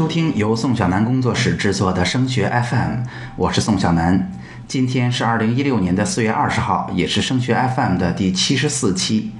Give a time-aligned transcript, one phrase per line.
[0.00, 3.04] 收听由宋小南工作室制作的升学 FM，
[3.36, 4.32] 我是宋小南。
[4.66, 9.32] 今天是二零一六年的四月二十号，也是升学 FM 的第七十四期。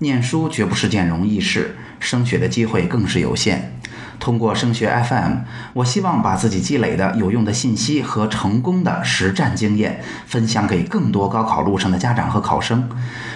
[0.00, 3.78] 念书绝不是件容易事，升学的机会更是有限。
[4.18, 5.38] 通过升学 FM，
[5.74, 12.88] 我希望把自己积累的有用的信息和成功的实战经验分享给更多高考路上的家长和考生。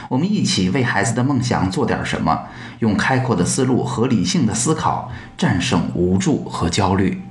[0.09, 2.47] 我们一起为孩子的梦想做点什么，
[2.79, 7.28] 用开阔的思路和理性的思考战胜无助和焦虑。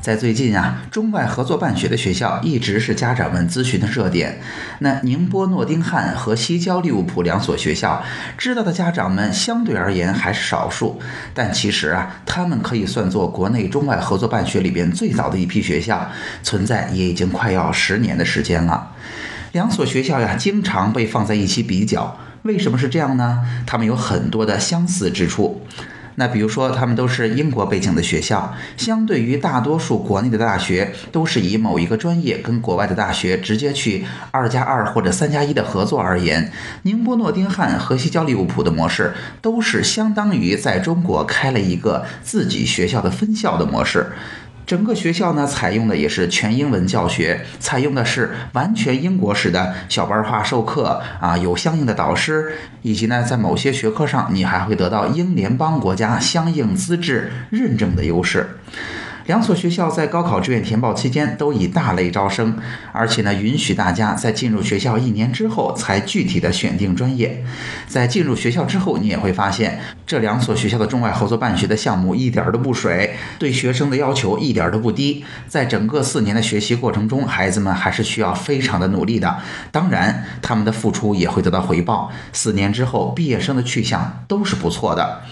[0.00, 4.40] 在最近啊，中外合作办学的学校一直是家长们咨询的热点。
[4.78, 8.04] 那宁波诺丁汉和西郊利物浦两所学校，
[8.38, 11.00] 知道的家长们相对而言还是少数，
[11.34, 16.10] 但其实啊，他们可以算作国内中外合作办学里边最早的一批学校，
[16.42, 18.92] 存在也已经快要十年的时间了。
[19.52, 23.40] 两所学校呀，经常被放在一起比较，为什么是这样呢？
[23.66, 25.66] 他们有很多的相似之处。
[26.16, 36.50] 那比如说，他们都是英国背景的学校，相对于大多数国内的大学，都是以某一个专业跟国外的大学直接去二加二或者三加一的合作而言，
[36.82, 44.12] 宁波诺丁汉和西交利物浦的模式都是相当于在中国开了一个自己学校的分校的模式。
[44.66, 58.58] 整个学校呢，采用的也是全英文教学，采用的是完全英国式的小班化授课啊，有相应的导师，以及呢，在某些学科上，你还会得到英联邦国家相应资质认证的优势。
[59.26, 62.56] 两所学校在高考志愿填报期间都以大类招生，
[62.92, 67.44] 而且呢，允许大家在进入学校一年之后才具体的选定专业。
[67.88, 75.24] 在进入学校之后，你也会发现这两所学校的中外合作办学的项目一点都不水，对学生的要求一点都不低。
[75.48, 79.38] 在整个四年的学习过程中，孩子们还是需要非常的努力的。
[79.72, 82.12] 当然，他们的付出也会得到回报。
[82.32, 85.22] 四年之后，毕业生的去向都是不错的。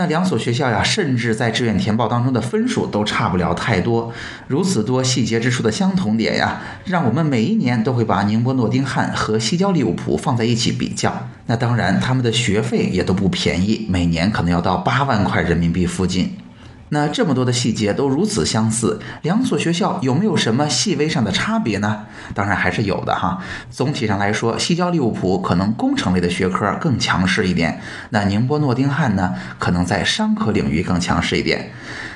[0.00, 4.10] 那两所学校呀，甚至在志愿填报当中的分数都差不了太多。
[4.46, 11.28] 如此多细节之处的相同点呀，让我们每一年都会把宁波诺丁汉和西交利物浦放在一起比较。
[11.44, 16.34] 那当然，他们的学费也都不便宜，每年可能要到八万块人民币附近。
[16.90, 22.06] 那这么多的细节都如此相似，两所学校有没有什么细微上的差别呢？
[22.34, 23.42] 当然还是有的哈。
[23.70, 27.80] 总体上来说，西交利物浦可能工程类的学科更强势一点，
[28.10, 31.70] 那宁波诺丁汉呢，可能在商科领域更强势一点。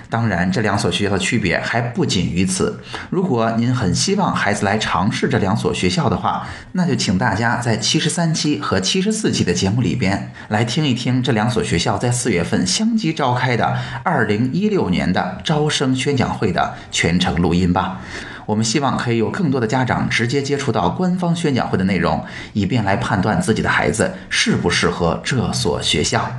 [0.08, 2.80] 当然，这两所学校的区别还不仅于此。
[3.10, 18.00] 如果您很希望孩子来尝试这两所学校的话，那就请大家在七十三期和七十四期的节目里边来听一听这两所学校在四月份相继召开的二零一六年的招生宣讲会的全程录音吧。
[18.46, 22.22] 我们希望可以有更多的家长直接接触到官方宣讲会的内容，
[22.52, 26.30] 以便来判断自己的孩子适不适合这所学校。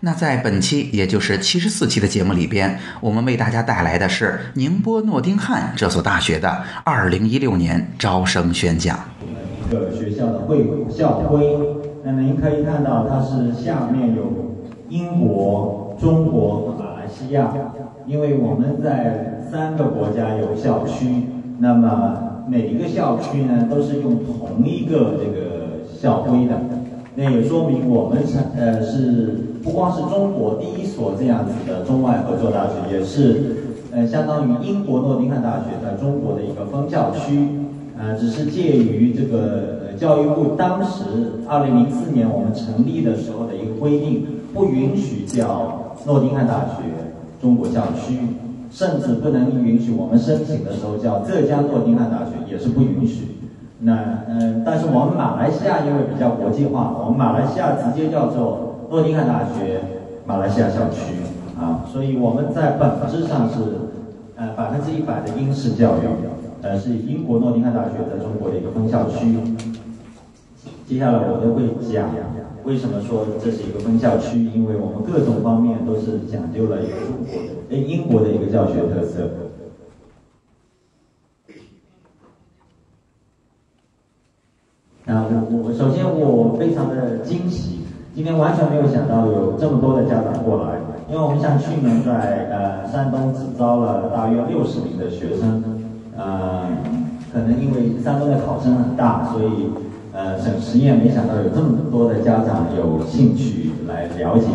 [0.00, 8.96] 那在本期，也就是七十四期的节目里边，我们为大家带来的是宁波诺丁汉这所大学的二零一六年招生宣讲。
[9.20, 11.58] 一个学校的会校徽，
[12.04, 14.54] 那您可以看到它是下面有
[14.88, 17.52] 英国、中国和、马来西亚，
[18.06, 21.24] 因为我们在三个国家有校区，
[21.58, 26.56] 那么每一个校区呢都是用同一个这个校徽的，
[27.18, 29.34] 那也说明我们是呃是。
[29.60, 33.56] 不光是中国第一所这样子的中外合作大学，也是
[33.92, 37.48] 呃相当于英国诺丁汉大学在中国的一个分校区，
[37.98, 41.04] 呃，只是介于这个呃教育部当时
[41.46, 44.24] 二零零四年我们成立的时候的一个规定，
[44.54, 46.84] 不允许叫诺丁汉大学
[47.42, 48.16] 中国校区，
[48.70, 53.37] 甚至不能允许我们申请的时候叫浙江诺丁汉大学，也是不允许。
[53.80, 58.66] 那嗯，但是我们马来西亚因为比较国际化，我们马来西亚直接叫做。
[58.90, 59.82] 诺丁汉大学
[60.24, 61.12] 马来西亚校区
[61.60, 63.60] 啊，所以我们在本质上是
[64.34, 66.08] 呃百分之一百的英式教育，
[66.62, 69.36] 呃是英国诺丁汉大学在中国的一个分校区。
[70.86, 72.08] 接下来我都会讲
[72.64, 79.28] 为什么说这是一个分校区，因为我们各种方面都是讲究了一个中国的诶英国的一个教学特色。
[85.08, 87.80] 啊，我我首先我非常的惊喜。
[88.14, 90.74] 今天完全没有想到有这么多的家长过来，
[91.08, 95.64] 因为我们像去年在呃山东只招了大约六十名的学生，
[96.14, 96.68] 呃，
[97.32, 99.70] 可能因为山东的考生很大，所以
[100.12, 104.46] 呃省实验没想到有这么多的家长有兴趣来了解。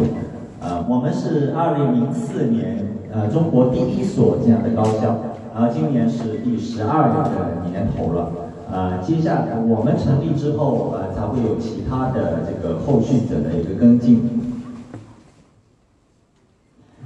[0.62, 5.16] 呃，我们是二零零四年呃中国第一所这样的高校，
[5.56, 8.30] 然后今年是第十二个年头了。
[8.72, 14.28] 啊，接下来我们成立之后，呃，才会有其他的这个后续者的一个跟进。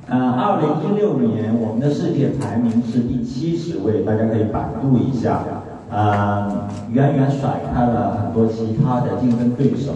[0.07, 5.43] 呃，二零一六年我们的世界排名是第七十位，大家可以百度一下，
[5.89, 9.91] 呃，远远甩开了很多其他的竞争对手。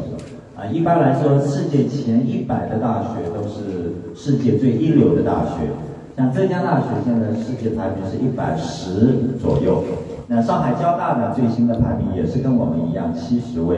[0.58, 5.70] 啊，一般来说，世界前一百的大学都是世界最一流的大学。
[6.18, 9.82] 像浙江大学现在世界排名是一百十左右，
[10.28, 13.78] 那上海交大呢最新的排名也是跟我们一样七十位。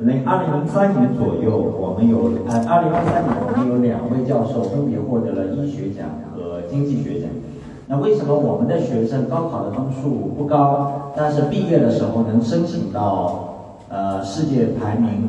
[0.00, 7.28] 那二零零三年左右，我们有呃二零二三年我们有两位教授分别获得了医学奖和经济学奖。
[7.88, 15.28] 那为什么我们的学生高考的分数不高，但是毕业的时候能申请到呃世界排名？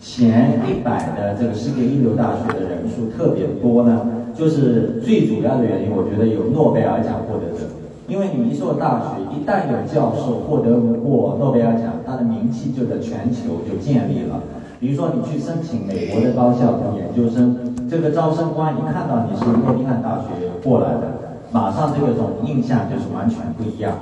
[0.00, 4.02] 前一百的这个世界一流大学的人数特别多呢，
[4.34, 7.64] 就是最主要的原因，我觉得有诺贝尔奖获得者。
[8.06, 14.40] 因为你一所大学一旦有教授获得过诺贝尔奖，他的名气就在全球就建立了。
[14.80, 17.56] 比如说你去申请美国的高校读研究生，
[17.88, 21.12] 这个招生官一看到你是诺丁汉大学过来的，
[21.50, 23.94] 马上这个种印象就是完全不一样。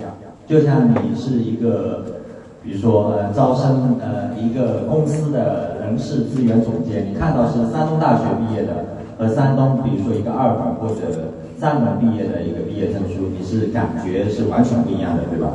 [0.47, 2.05] 就像你是一个。
[2.65, 8.71] 比如说，呃，招生，呃，一个公司的人事资源总监，你看到是山东大学毕业的，
[9.19, 11.11] 和山东，比如说一个二本或者
[11.63, 15.49] 三本毕业的一个毕业证书，你是感觉是完全不一样的，对吧？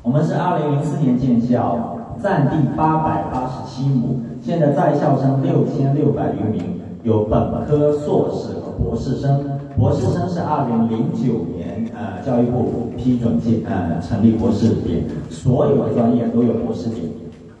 [0.00, 9.44] 我们是二零零四年建校，占地八百八十七亩，现在在校生六千六百余名，有本科、硕士和博士生。
[9.76, 17.04] 博士生是二零零九年，呃，教育部批准建，呃，成立博士点，所有的专业都有博士点，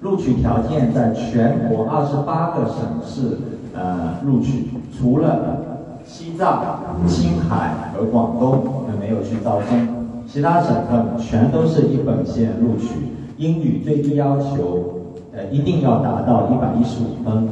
[0.00, 3.36] 录取条件在全国二十八个省市，
[3.78, 8.64] 呃，录取，除了西藏、青海和广东
[8.98, 9.86] 没有去招生，
[10.26, 12.88] 其他省份全都是一本线录取，
[13.36, 17.48] 英语最低要求，呃，一定要达到一百一十五分，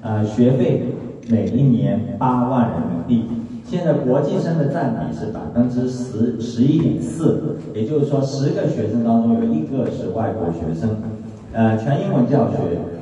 [0.00, 0.94] 呃，学费
[1.30, 3.28] 每一年八万人民币。
[3.62, 10.96] 现在国际生的占比是百分之十十一点四，也就是说十个学生当中有一个是外国学生，
[11.52, 12.56] 呃，全英文教学，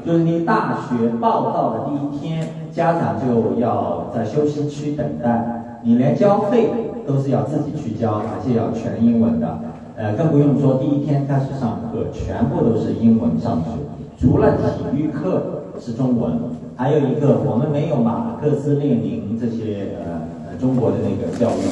[0.06, 6.70] 就是你大学报到的第一天，家长就要在休息区等待，你连交费
[7.04, 9.58] 都是要自己去交，而且要全英文的，
[9.96, 13.70] 呃，更不用说第一天开始上课，全部都是英文上学，
[14.16, 16.38] 除了体育课是中文，
[16.76, 20.36] 还有一个我们没有马克思列宁这些呃。
[20.58, 21.62] 中国的那个教育，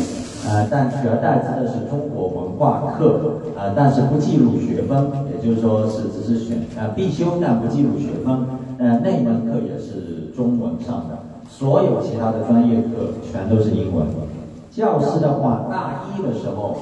[0.46, 8.46] 呃，但取而代之的是中国文化课，呃，但是不记录学分，也就是说是只是选呃必修，但不记录学分。
[8.76, 11.18] 呃，那门课也是中文上的，
[11.48, 14.06] 所有其他的专业课全都是英文。
[14.70, 16.76] 教师的话，大一的时候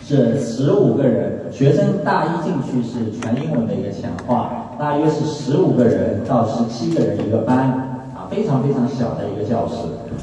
[0.00, 7.90] 是十五个人，学生大一进去是全英文的一个强化，大约是十五个人到十七个人一个班。
[8.30, 9.74] 非常非常小的一个教室，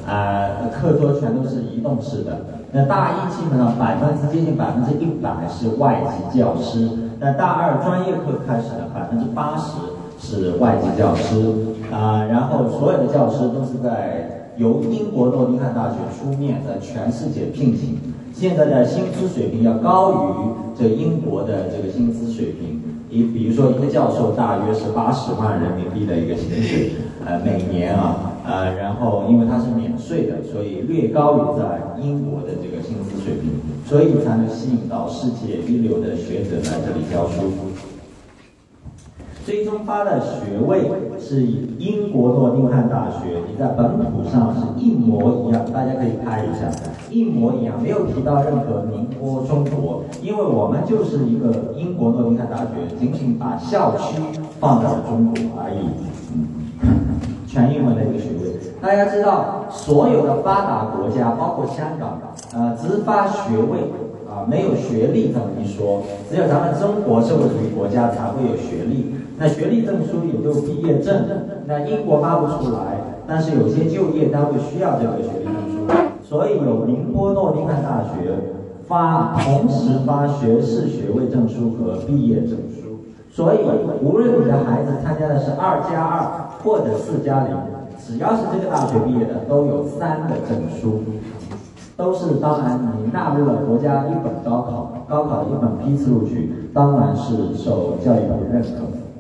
[0.05, 2.35] 啊，课桌全都是移动式的。
[2.73, 6.89] 那大一基本上百分之接近百分之一百是外籍教师，
[7.19, 9.73] 那大二专业课开始呢，百分之八十
[10.17, 11.53] 是外籍教师，
[11.91, 17.99] 啊，然后所有的教师都是在由英国诺丁汉大学出面在全世界聘请，
[18.33, 22.81] 现在的薪资水平要高于这英国的这个薪资水平。
[23.09, 26.93] 你比如说，一个教授大约是八十万人民币的一个薪水，
[27.25, 33.51] 呃，每年啊，呃，然后因为它是免税的，所以略高于在英国的这个薪资水平，
[33.85, 37.51] 所以才能吸引到世界一流的学者来这里教书。
[39.43, 41.41] 最终发的学位是
[41.79, 46.69] 英国诺丁汉大学，你在本土上是一模一样，大家可以拍一下，
[47.09, 54.21] 一模一样，没有提到任何宁波中国，因为我们就是一个英国诺丁汉大学，仅仅把校区
[54.59, 55.89] 放在了中国而已，
[57.51, 58.55] 全英文的一个学位。
[58.81, 62.17] 大家知道，所有的发达国家，包括香港，
[62.55, 63.91] 呃，只发学位
[64.25, 69.17] 啊，没有学历这么一说，只有咱们中国社会主义国家才会有学历。
[69.37, 71.25] 那学历证书也就毕业证，
[71.65, 75.91] 那英国发不出来，但是有些就业单位需要这个学历证书，
[76.23, 78.31] 所以有宁波诺丁汉大学
[78.87, 83.57] 发同时发学士学位证书和毕业证书，所以
[84.01, 87.55] 无论你的孩子参加的是二加二或者四加零，
[87.99, 91.03] 只要是这个大学毕业的，都有三个证书，
[91.97, 98.69] 都是当然你纳入了国家一本高考，高考的一本批次录取，当然是受教育部认可。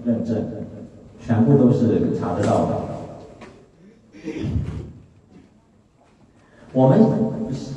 [0.03, 0.35] 认证，
[1.23, 2.69] 全部都是查得到的。
[6.73, 6.99] 我们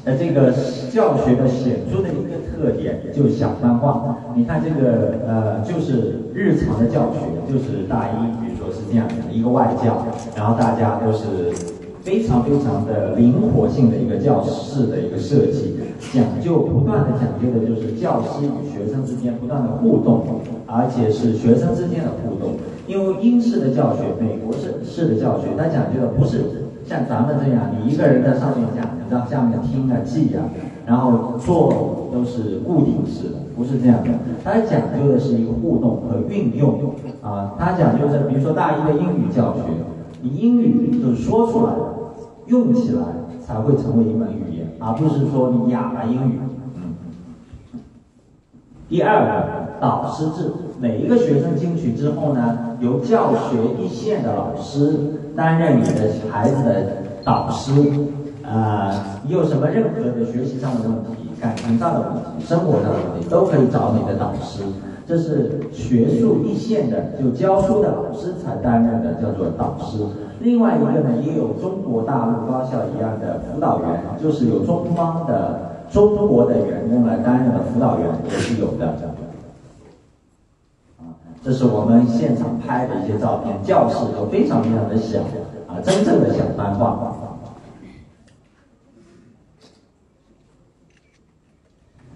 [0.06, 0.50] 呃这个
[0.90, 4.16] 教学的显著的一个特点就小班化。
[4.34, 11.52] 你看这个呃就是日常的教学，就是大一，说是这样的一个外教，然后大家都是
[12.02, 15.76] 非常非常的灵活性的一个教室的一个设计，
[16.12, 20.24] 讲究不断的讲究的就是教师与学生之间不断的互动，
[20.66, 22.54] 而且是学生之间的互动。
[22.86, 30.44] 因为英式的教学，美国式式的教学，它讲究的不是像咱们这样，你一个人在上面讲，你到下面听啊记啊，
[30.86, 34.10] 然后做都是固定式的，不是这样的。
[34.44, 36.78] 它讲究的是一个互动和运用
[37.20, 39.62] 啊，它讲究的，比如说大一的英语教学，
[40.22, 41.72] 你英语就是说出来，
[42.46, 43.02] 用起来
[43.44, 46.38] 才会成为一门语言，而不是说你哑巴英语。
[46.76, 46.94] 嗯。
[48.88, 49.64] 第二个。
[49.80, 54.98] 导师制，每一个学生进去之后呢，由教学一线的老师
[55.36, 57.72] 担任你的孩子的导师。
[58.46, 64.62] 啊，你有什么任何的学习上的问题、感情上的问题、生活上的问题，都可以找你的导师。
[65.06, 69.98] 这是学术一线的，就教书的老师才担任的，叫做导师。
[70.40, 78.94] 另外一个呢，也有中国大陆高校一样的辅导员，就是有中方的中国的员工来担任的辅导员也是有的。
[81.42, 85.20] 这是我们现场拍的一些照片，教室都非常非常的小，
[85.66, 87.14] 啊，真正的小班化。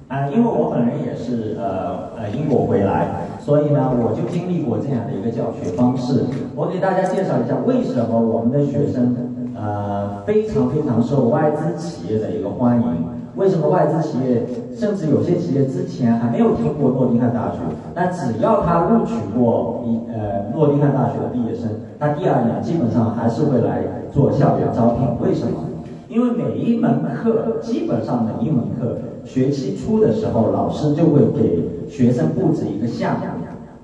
[0.09, 6.25] 啊，因为我本人也是呃呃英国回来，所以呢，我就经历过这样的一个教学方式。
[6.57, 9.15] 我给大家介绍一下，为什么我们的学生
[9.55, 13.05] 呃非常非常受外资企业的一个欢迎。
[13.37, 14.43] 为什么外资企业，
[14.75, 17.59] 甚至有些企业之前还没有听过诺丁汉大学，
[17.95, 21.69] 但只要他录取过一呃诺丁汉大学的毕业生，
[22.01, 25.07] 他第二年基本上还是会来做校园招聘。
[25.21, 25.69] 为什么？
[26.09, 28.97] 因为每一门课，基本上每一门课，
[29.29, 33.27] 学期初的时候，老师就会给学生布置一个项目，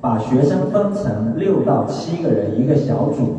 [0.01, 3.37] 把学生分成六到七个人一个小组。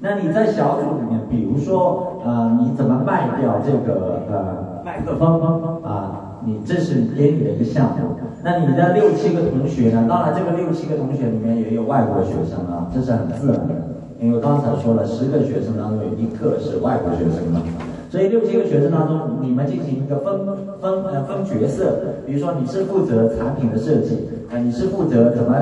[0.00, 4.68] 那你在小组里面，比如说呃，你怎么卖掉这个呃？
[4.84, 8.14] 麦克风啊，你这是给你的一个项目。
[8.44, 10.06] 那你的六七个同学呢？
[10.08, 13.74] 当然，这个六七个同学里面也有外国学生啊，这是很自然的。
[14.20, 17.60] 因为刚才说了，十个学生当中有一个是外国学生嘛，
[18.10, 20.46] 所以六七个学生当中，你们进行一个分
[20.80, 21.96] 分呃分角色。
[22.26, 25.54] 比如说，你是负责产品的设计，啊，你是负责怎么？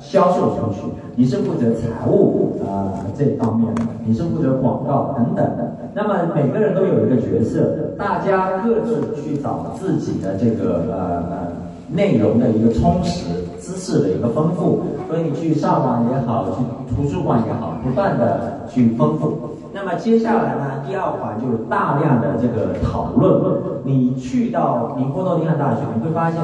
[0.00, 0.80] 销售出去，
[1.14, 3.72] 你是负责财务啊这一方面，
[4.04, 5.72] 你是负责广告等等的。
[5.94, 11.52] 那么每个人都有一个角色，大家各自去找自己的这个呃
[11.88, 13.28] 内容的一个充实，
[13.60, 14.80] 知识的一个丰富。
[15.08, 19.38] 所以你去上网也好，去图书馆也好，不断的去丰富。
[19.84, 23.60] 那么接下来呢，第二环就是大量的这个讨论。
[23.82, 26.40] 你去到宁波诺丁汉大学，你会发现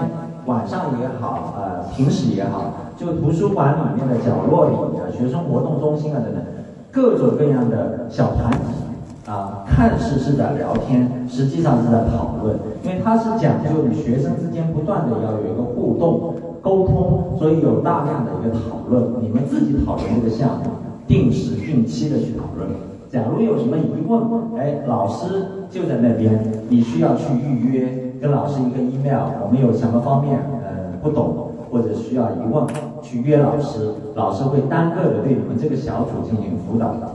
[0.46, 2.64] 晚上也好，呃平时也好。
[2.96, 6.42] 就图书馆里面的角落里啊，学生活动中心啊等等，
[6.90, 19.22] 各种各样的小团体啊，看似是在聊天，实际上是在讨论，因为它是讲究与学生之间不断的要有一个互动沟通，所以有大量的一个讨论。
[19.22, 20.64] 你们自己讨论这个项目，
[21.06, 22.68] 定时定期的去讨论。
[23.10, 26.38] 假如有什么疑问，哎，老师就在那边，
[26.68, 31.44] 你需要去预约，跟老师一个 email，我们有什么方面呃不懂。
[31.70, 32.66] 或者需要疑问，
[33.02, 37.06] 去约老师，老师会单个的对你们这个小组进行辅导的。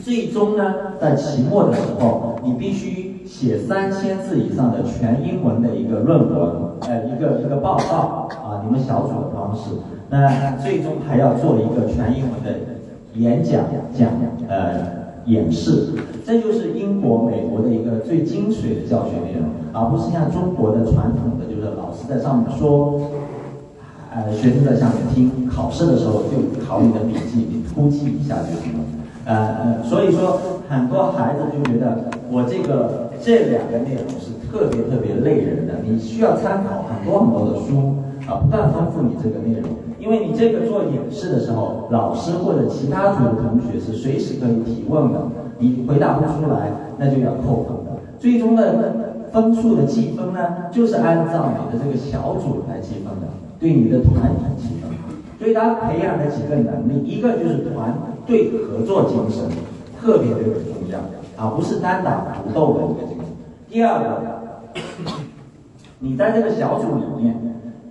[0.00, 6.52] 最终呢，在期末的时候，你必须写三千字以上的全英文的一个论文，
[6.82, 9.72] 呃，一个一个报告啊，你们小组的方式。
[10.08, 12.60] 那最终还要做一个全英文的
[13.14, 14.08] 演讲讲
[14.48, 15.88] 呃演示。
[16.24, 23.00] 这就是英国、美国的一个最精髓的教学内容，而不是像中国的传统的，就是老师在上面说。
[24.14, 28.84] 呃，学生在下面听，考试的时候就考你的笔记，你突击一下就行了。
[29.24, 30.38] 呃，所以说
[30.68, 37.94] 很多孩子就觉得我这个这两个内容是特别特别累人的，你需要参考很多很多的书
[38.28, 39.70] 啊，不断丰富你这个内容。
[40.02, 45.20] 因为你这个做演示的时候，老师或者其他组的同学是随时可以提问的，
[45.58, 47.92] 你回答不出来，那就要扣分的。
[48.18, 50.40] 最终的分数的计分呢，
[50.72, 53.28] 就是按照你的这个小组来计分的。
[53.60, 54.90] 对你的团体积分，
[55.38, 59.44] 所以他培养了几个能力，一个就是团队合作精神，
[60.00, 60.98] 特别特别重要
[61.40, 63.26] 啊，不是单打独斗的一个精神。
[63.70, 64.82] 第二个，
[66.00, 67.36] 你在这个小组里面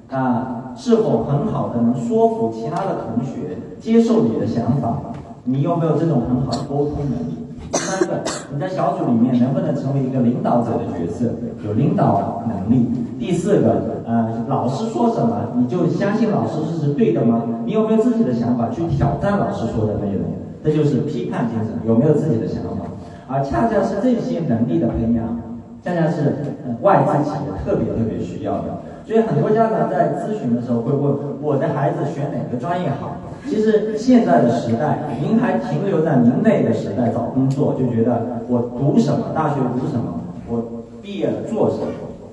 [0.10, 5.02] 啊，是否很好的能说服其他的同学接受你的想法？
[5.44, 7.38] 你有没有这种很好的沟通能力？
[7.72, 8.22] 第三个，
[8.54, 11.32] 你在小组里面能不能成为一个领导者的角色，
[11.66, 12.90] 有领导能力？
[13.20, 17.44] 第四个，呃，老师说什么你就相信老师是对的吗？
[17.66, 20.24] 你有没有自己的想法去挑战老师说的内容？
[20.64, 22.86] 这就是批判精神，有没有自己的想法？
[23.28, 25.40] 而恰恰是这些能力的培养，
[25.84, 26.36] 恰恰是
[26.82, 28.82] 外资企业特别特别需要的。
[29.06, 33.18] 所以很多家长在咨询的时候会问：我的孩子选哪个专业好？
[33.50, 41.88] 其实现在的时代，您还停留在您那个时代找工作，就觉得我读什么大学读什么，我毕业了做什么。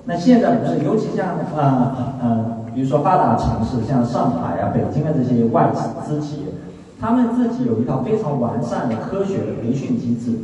[0.05, 5.71] 那现在不是，尤其像呃呃，比如说发达城市，像上海啊、北京啊这些外
[6.05, 6.45] 资企业，
[7.01, 10.37] 他们自己有一套非常完善的科学的培训机制。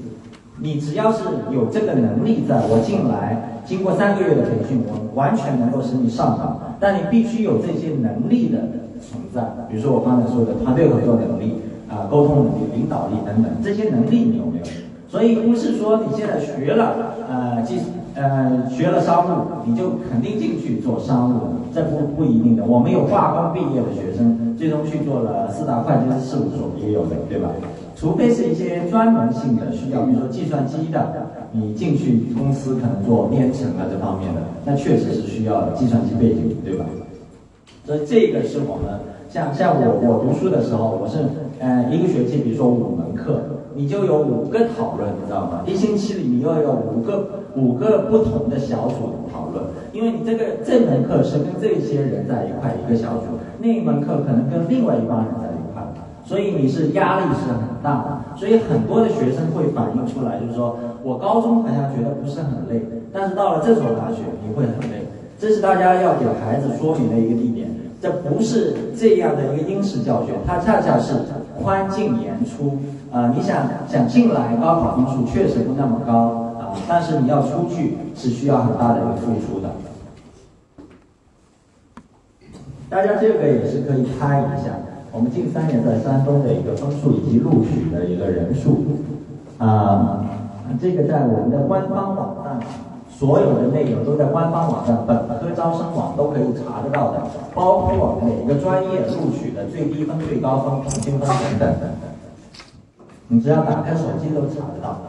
[0.59, 6.59] 你只要是有这个能力，在我进来，经过三个月的培训，我完全能够使你上岗。
[6.79, 8.59] 但你必须有这些能力的
[9.01, 11.55] 存在，比如说我刚才说的团队合作能力
[11.89, 14.65] 啊、沟通能力、领导力等等，这些能力你有没有？
[15.07, 17.79] 所以不是说你现在学了呃技
[18.15, 21.39] 呃学了商务，你就肯定进去做商务，
[21.73, 22.63] 这不不一定的。
[22.65, 27.49] 我们有化工毕业的学生，最终去做了四大会计师事务所，也有的，对吧？
[27.95, 31.15] 除非是一些专门性的需要，比如说计算机的，
[31.53, 36.85] 你进去公司可能做编程啊这方面的，那确实是需要计算机背景，对吧？
[37.85, 38.99] 所以这个是我们
[39.29, 41.19] 像像我我读书的时候，我是
[41.59, 43.39] 呃一个学期，比如说五门课，
[43.73, 45.63] 你就有五个讨论，你知道吗？
[45.65, 47.25] 一星期里你又有五个
[47.55, 55.64] 五个不同的小组讨论，因为你这个这门课是跟这些人在一块一个小组，那一门课可能跟另外一帮人在一。
[56.25, 62.81] 所以你是压力是很大的，所以很多的学生会反映出来，就是说我高中好像觉得不是很累，
[63.13, 65.05] 但是到了这所大学你会很累，
[65.39, 67.69] 这是大家要给孩子说明的一个地点，
[68.01, 71.13] 这不是这样的一个应试教学，它恰恰是
[71.61, 72.79] 宽进严出
[73.11, 73.31] 啊！
[73.35, 76.13] 你想想进来，高考分数确实不那么高
[76.59, 79.69] 啊，但是你要出去是需要很大的一个付出的。
[82.89, 84.71] 大家这个也是可以拍一下。
[85.15, 88.83] 我们近三年在山东的一个分数以及录取的一个人数，
[89.57, 90.25] 啊，
[90.77, 92.59] 这个在我们的官方网站，
[93.09, 97.23] 所有的内容都在官方网站本科招生网都可以查得到的，
[97.53, 101.89] 包括我们每个专业录取的最低分、最高分、平均分等等等等，
[103.29, 104.99] 你只要打开手机都查得到。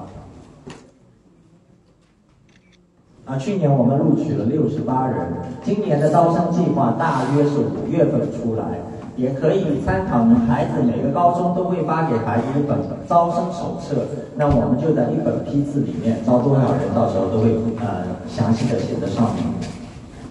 [3.24, 5.32] 啊，去年我们录取了六十八人，
[5.64, 8.78] 今年的招生计划大约是五月份出来。
[9.16, 13.96] 也可以参考你孩子每个高中都会发给孩子一本招生手册，
[14.36, 17.50] 那我们就在一本批次里面招多少人，到时候都会
[17.80, 19.42] 呃详细的写在上面。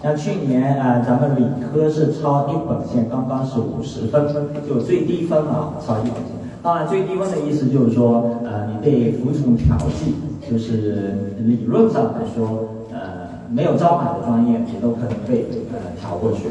[0.02, 4.28] 像去年啊，咱们理科是超一本线，刚刚是五十分，
[4.68, 6.36] 就最低分啊，超一本线。
[6.62, 10.14] 当然最低分的意思就是说，呃，你得服从调剂，
[10.48, 16.44] 就是理论上来说，呃，没有招满的专业，也都可能被呃调过去。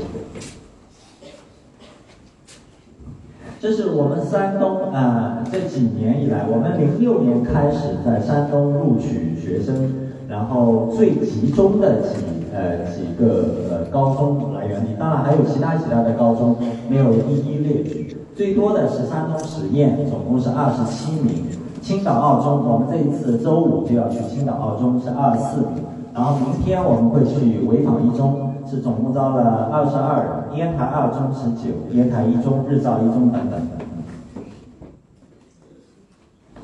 [3.65, 9.91] 这是我们山东啊，这几年以来，我们零六年开始在山东录取学生，
[10.29, 12.09] 然后最集中的几
[12.53, 16.55] 呃几个呃高中来源地，当然还有其他其他的高中
[16.87, 21.45] 没有一一列举，最多的是山东实验，总共是二十七名，
[21.81, 28.51] 青岛二中，我们这一次周五就要去青岛二中是二十四名，然后明天我们会去潍坊一中。
[28.67, 33.59] 是总共招了二十二人，烟台二中十九，烟台一中、日照一中等等。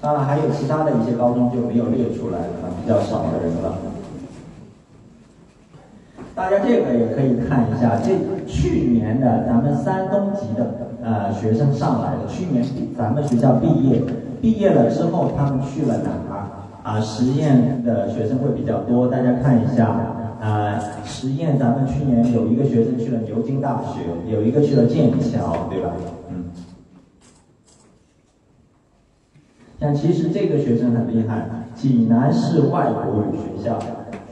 [0.02, 3.78] 当然还有其他的一些高中就没有列出来了，比较少的人了。
[6.34, 10.72] 大家这个也可以看一下，这去年的咱们山东籍的
[11.04, 12.66] 呃学生上来的，去年
[12.98, 14.02] 咱们学校毕业，
[14.42, 16.48] 毕业了之后他们去了哪儿？
[16.84, 20.16] 啊，实验的学生会比较多，大家看一下。
[21.22, 25.94] 实验咱们去年有一个学生去了牛津大学，有一个去了剑桥，对吧？
[26.32, 26.46] 嗯。
[29.80, 33.78] 像其实这个学生很厉害，济南市外国语学校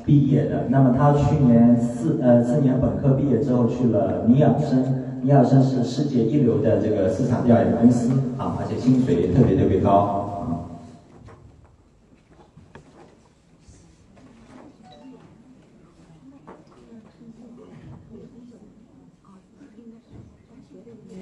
[0.04, 0.66] 毕业的。
[0.70, 4.84] 那么他去年四呃四年本科毕业之后去了尼尔森，
[5.22, 10.29] 尼尔森是世界一流的这个市场调研公司啊，而且薪水也特别特别高。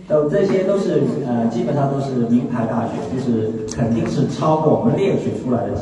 [0.07, 5.73] 都这些都是呃，基本上都是名牌大学，就是肯定是超过我们列举出来的，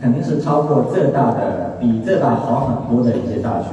[0.00, 3.68] 肯定是超过浙大的，比浙大好很多的一些大学。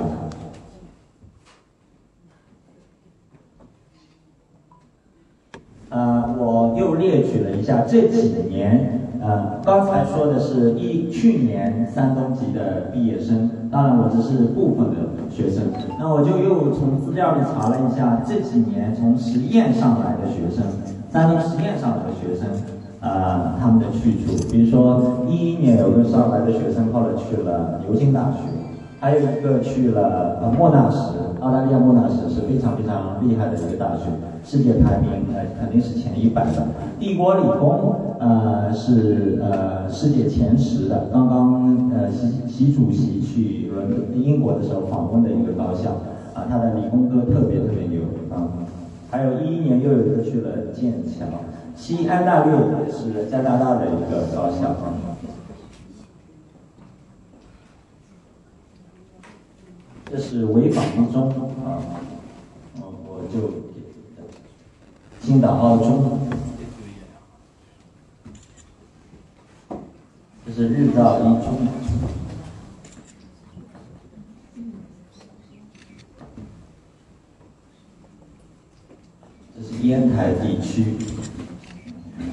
[5.89, 14.95] 呃，我又列举了一下这几年呃，刚才说的是一去年山东籍的毕业生，当然我只是部分的
[15.29, 15.65] 学生。
[15.99, 20.65] 那我就又从资料里查了一下这几年从实验上来的学生，
[21.13, 22.49] 山东实验上来的学生，
[22.99, 28.60] 呃，他们的去处，比如说一一年有个上来的学生后来去了牛津大学。
[29.01, 30.99] 还有一个去了呃莫纳什，
[31.39, 34.03] 澳大利亚莫纳什是非常非常厉害的一个大学，
[34.45, 36.67] 世界排名呃肯定是前一百的。
[36.99, 45.89] 帝国理工呃是呃世界前十的，刚刚呃习习主席去伦英国的时候访问的一个高校，
[46.35, 48.53] 啊他的理工科特别特别牛啊。
[49.09, 51.25] 还有一一年又有一个去了剑桥，
[51.75, 52.53] 西安大略
[52.87, 54.75] 是加拿大的一个高校。
[60.11, 61.29] 这是潍坊一中
[61.63, 61.79] 啊，
[62.75, 63.49] 我我就
[65.21, 66.27] 青岛二中，
[70.45, 71.65] 这是日照一中，
[79.55, 80.97] 这是烟台地区。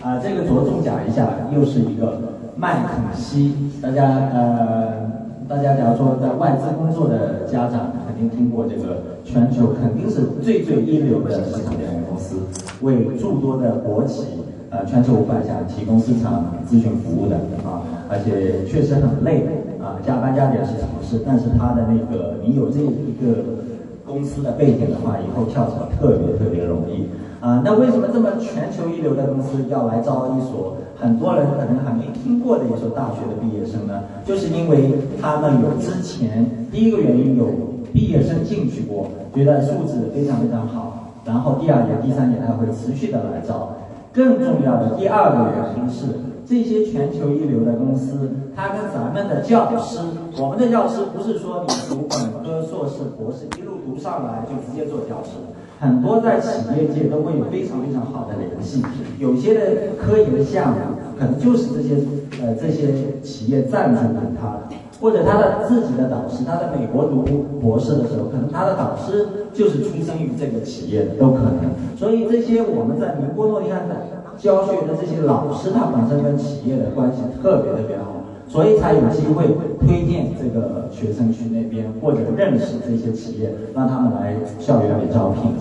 [0.02, 5.27] 啊，这个着重讲一下，又是一个麦肯锡，大家呃。
[5.48, 12.36] 大家假如说在外资工作的家长，肯定听过这个全球肯定是最最一流的市场调研公司，
[12.82, 14.26] 为诸多的国企，
[14.68, 17.80] 呃，全球五百强提供市场咨询服务的啊，
[18.10, 19.46] 而且确实很累
[19.80, 23.64] 啊，加班加点是常事，但是他的那个你有这一个
[24.04, 27.08] 公司的背景的话，以后跳槽特别特别容易。
[27.40, 34.02] 啊，那为什么这么全球一流的公司要来招一所很多人可能还没听过的一所大学的毕业生呢？
[34.24, 37.46] 就是因为他们有之前第一个原因有
[37.92, 43.70] 毕业生进去过，觉得素质非常非常好，然后第二年、第三年他会持续的来招。
[44.12, 46.06] 更重要的第二个原因是，
[46.48, 49.98] 这些全球一流的公司，它跟咱们的教师，
[50.40, 55.36] 我们的教师不是说你读本科、硕士、博士一路读上来就直接做教师。
[55.78, 58.82] 很多在企业界都会有非常非常好的联系，
[59.18, 59.60] 有些的
[60.00, 60.76] 科研的项目
[61.20, 61.96] 可能就是这些
[62.42, 67.22] 呃这些企业赞助给他的，或者他的自己的导师，他在美国读
[67.60, 71.70] 博士的时候，可能他的导师就是出生于这个企业的，都可能。
[71.96, 73.94] 所以这些我们在宁波诺丁汉的
[74.38, 78.14] 教学的这些老师，他本身跟企业的关系特别特别好。
[78.48, 79.44] 所以才有机会
[79.78, 85.52] 推荐这个学生去那边，或者认识这些企业，让他们来校园里招聘。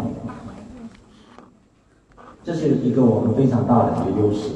[2.45, 4.51] 这是一个我们非常大的一个优势。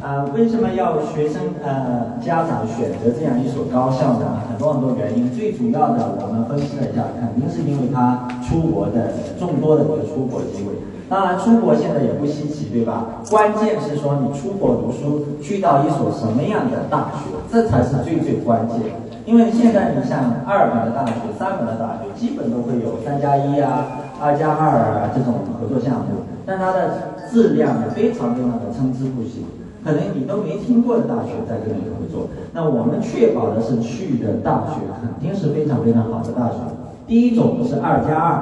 [0.00, 4.40] 啊，为什么要学生呃家长选择这样一所高校呢？
[4.50, 10.72] 很多很多原因，最主要的我们分析了一下，肯定是因为他出国的众多的一个出国机会。
[11.12, 13.20] 当然，出国现在也不稀奇，对吧？
[13.28, 18.78] 关键是说你出国读书，去到一所什么样的大学，这才是最最关键。
[19.26, 29.44] 因为现在你像二本的大学、三本的大学，基本都会有三加一啊、二加二啊这种合作项目，但它的质量呢非常非常的参差不齐，
[29.84, 32.28] 可能你都没听过的大学在跟你合作。
[32.54, 36.56] 那我们确保的是去的大学肯定是非常非常好的大学。
[37.06, 38.32] 第一种是二加二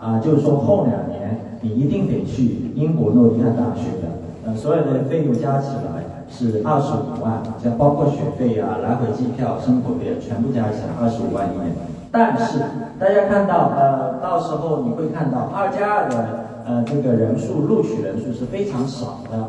[0.00, 1.43] 啊，就是说后两年。
[1.64, 4.12] 你一定得去英国诺丁汉大学的，
[4.44, 11.74] 呃，所有的费用加起来是二十五万，像包括学费啊、来回机票、生活费全部加起来二十五万一年。
[12.12, 12.58] 但是
[12.98, 19.48] 大家看到，呃，到时候你会看到二加二的呃这个人数录取人数是非常少的，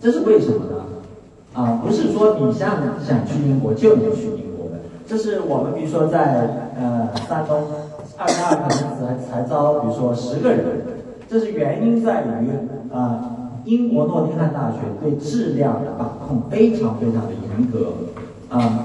[0.00, 0.84] 这是为什么呢？
[1.52, 7.58] 啊，不是说你想想去英国就能去英国的，这是我们比如说在呃山东
[8.16, 10.94] 二加二可能才才招，比如说十个人。
[11.36, 12.50] 这是原因在于
[12.90, 17.92] 啊，英国诺丁汉大学对质量的把控非常非常的严格
[18.48, 18.82] 啊。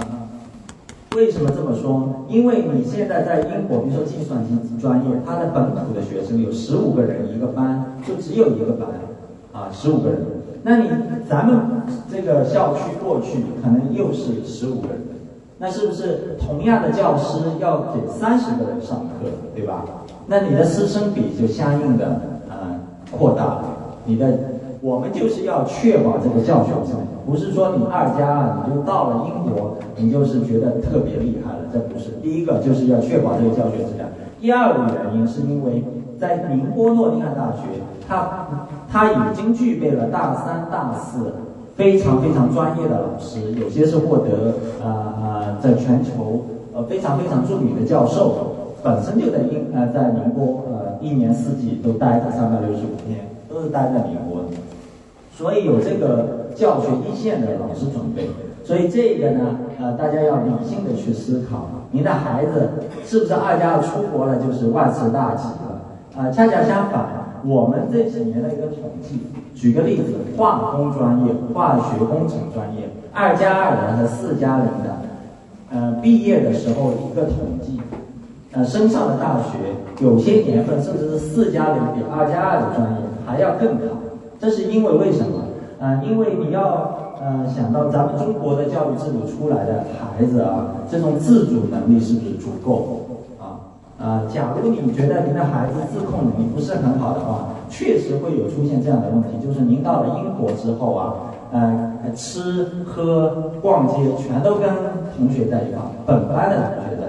[1.15, 2.25] 为什么这么说？
[2.27, 8.89] 因为你现在在英国，比如说计算机专业，它的本土的学生有十五个人一个班，就只有一个班
[9.53, 10.19] 啊，十五个人。
[10.63, 10.89] 那你
[11.29, 11.57] 咱们
[12.11, 14.97] 这个校区过去可能又是十五个人，
[15.57, 19.85] 那是不是同样的教师要给三十个人上课，对吧？
[20.27, 22.30] 那你的师生比就相应的。
[23.11, 23.63] 扩大了
[24.05, 24.25] 你的，
[24.81, 32.11] 我们就是要确保这个教学质量，不是说你二加二你就到了英国，你就是觉得特别厉害了，这不是。
[32.23, 35.83] 第一个就是要确保这个教学质量，第二个原因是因为
[36.19, 37.67] 在宁波诺丁汉大学，
[38.07, 38.47] 它
[38.91, 41.33] 它已经具备了大三、大四
[41.75, 48.55] 非常非常专业的老师，有些是获得呃呃在全球呃非常非常著名的教授。
[48.83, 50.63] 本身就在英呃在宁波
[51.01, 54.45] 一年四季都待着三百六十五天，都是待在美国。
[55.35, 58.29] 所以有这个教学一线的老师准备。
[58.63, 62.69] 所以这个呢，呃，大家要理性的去思考，您的孩子
[63.03, 65.81] 是不是二加二出国了就是万事大吉了？
[66.15, 67.07] 啊，恰恰相反，
[67.43, 69.21] 我们这几年的一个统计，
[69.55, 74.97] 举个例子，化工专业、化学工程专业，二加二的和四加零的，
[75.71, 77.80] 呃，毕业的时候一个统计，
[78.53, 83.95] 呃，升上了大学，有些年份甚至是四加零比二加二的专业还要更好，
[84.39, 85.43] 这是因为为什么？
[85.79, 86.97] 呃，因为你要。
[87.23, 93.05] 呃，想到咱们中国的教育制度出来的孩子啊，这种自主能力是不是足够
[93.39, 93.61] 啊？
[94.03, 101.13] 啊，假如你觉得您的孩子自控能力不是很好的话，确实会有出现这样的问题，就是您到了英国之后啊，
[101.51, 104.67] 呃，吃喝逛街全都跟
[105.15, 107.00] 同学在一块，本班的同学，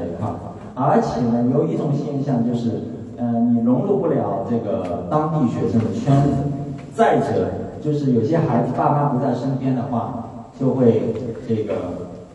[0.75, 2.71] 而且呢，有一种现象就是，
[3.17, 6.31] 呃，你融入不了这个当地学生的圈子，
[6.95, 7.49] 再者。
[7.83, 11.03] 就是有些孩子爸妈不在身边的话，就会
[11.49, 11.75] 这个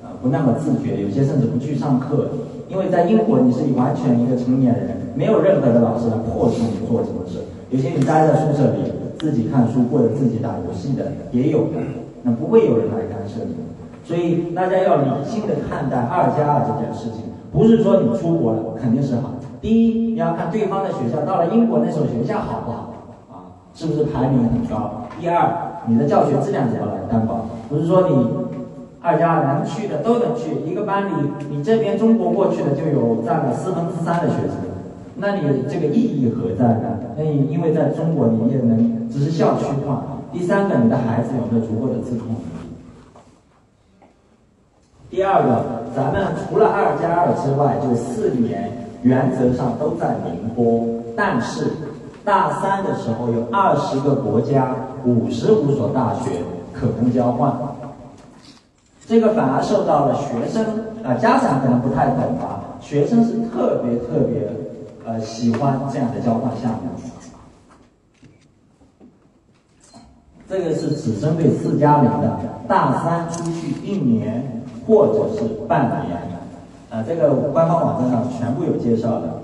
[0.04, 2.28] 呃不那么自觉，有些甚至不去上课，
[2.68, 7.40] 因为在英国你是完全一个成年人，没有任何的老师来迫使你做什么事。
[7.70, 11.80] 有些你待在宿舍里自己看书或者自己打游戏的也有的，
[12.24, 13.56] 那不会有人来干涉你。
[14.04, 19.32] 所以大家要理性的看待二加二这件事情，不是说你出国了肯定是好。
[19.60, 22.94] 第一，你要看对方的学校，到了英国那所学校好不好
[23.32, 23.34] 啊？
[23.74, 25.08] 是不是排名很高？
[25.20, 27.46] 第二，你的教学质量怎么来担保？
[27.68, 28.28] 不是说你
[29.02, 31.12] 二加二能去的都能去，一个班里
[31.50, 34.58] 你这边中国过去的就有占了四分之三的学生，
[35.16, 37.00] 那你这个意义何在呢？
[37.18, 40.04] 那你因为在中国你也能只是校区化。
[40.32, 42.67] 第三个，你的孩子有没有足够的自控能力？
[45.10, 48.72] 第二个，咱们除了二加二之外，就四年
[49.04, 51.72] 原则上都在宁波，但是
[52.26, 54.76] 大三的时候有二十个国家。
[55.06, 56.42] 五十五所大学
[56.74, 57.54] 可供交换，
[59.08, 60.66] 这个反而受到了学生
[61.02, 64.50] 啊家长可能不太懂啊，学生是特别特别
[65.06, 66.90] 呃喜欢这样的交换项目。
[70.50, 74.57] 这个是只针对四加零的，大三出去一年
[74.88, 76.18] 或者是半年，
[76.90, 79.42] 啊，这个官方网站上全部有介绍的。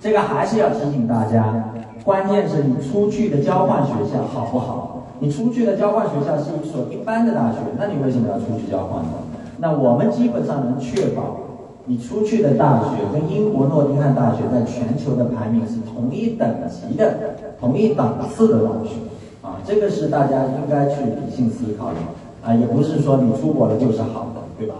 [0.00, 1.64] 这个还是要提醒大家。
[2.04, 5.02] 关键是你出去的交换学校好不好？
[5.18, 9.10] 你出去的交换学校是一所一般的大学，那你为什么要出去交换呢？
[9.58, 11.36] 那我们基本上能确保，
[11.84, 18.94] 你出去的大学跟英国诺丁汉大学在全球的排名是同一等级的、同一档次的大学，
[19.42, 21.96] 啊，这个是大家应该去理性思考的，
[22.44, 24.74] 啊，也不是说你出国了就是好的，对吧？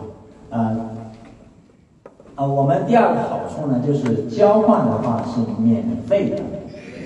[0.50, 0.76] 啊，
[2.34, 6.36] 啊，我们第二个好处呢，就是交换的话是免费的。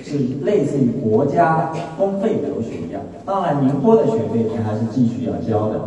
[0.07, 5.81] 是类似于国家公费留学一样，当然宁波的学费你还是继续要交的。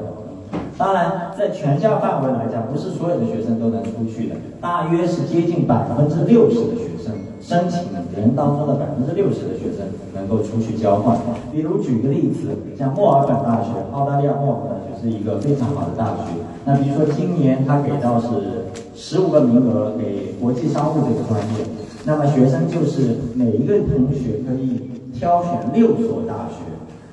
[0.76, 7.14] 当然，在全校范围来讲，不是所有的学生都能出去的，大约是接近百分之六十的学生
[7.48, 7.80] 申请
[8.14, 11.16] 人当中的百分之六十的学生能够出去交换。
[11.50, 16.24] 比如举个例子，像墨尔本大学，澳大利亚墨尔本大学是一个非常好的大学。
[16.66, 21.64] 那比如说今年他给到是十五个名额给国际商务这个专业。
[22.04, 24.82] 那么学生就是每一个同学可以
[25.14, 26.56] 挑选六所大学，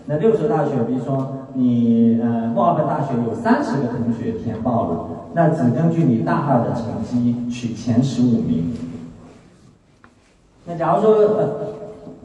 [0.08, 8.74] 那六所大学，比如说你呃墨尔本大学有三十个同学填报了，那只根据你大二的成绩取前十五名。
[10.65, 11.49] 那假如说呃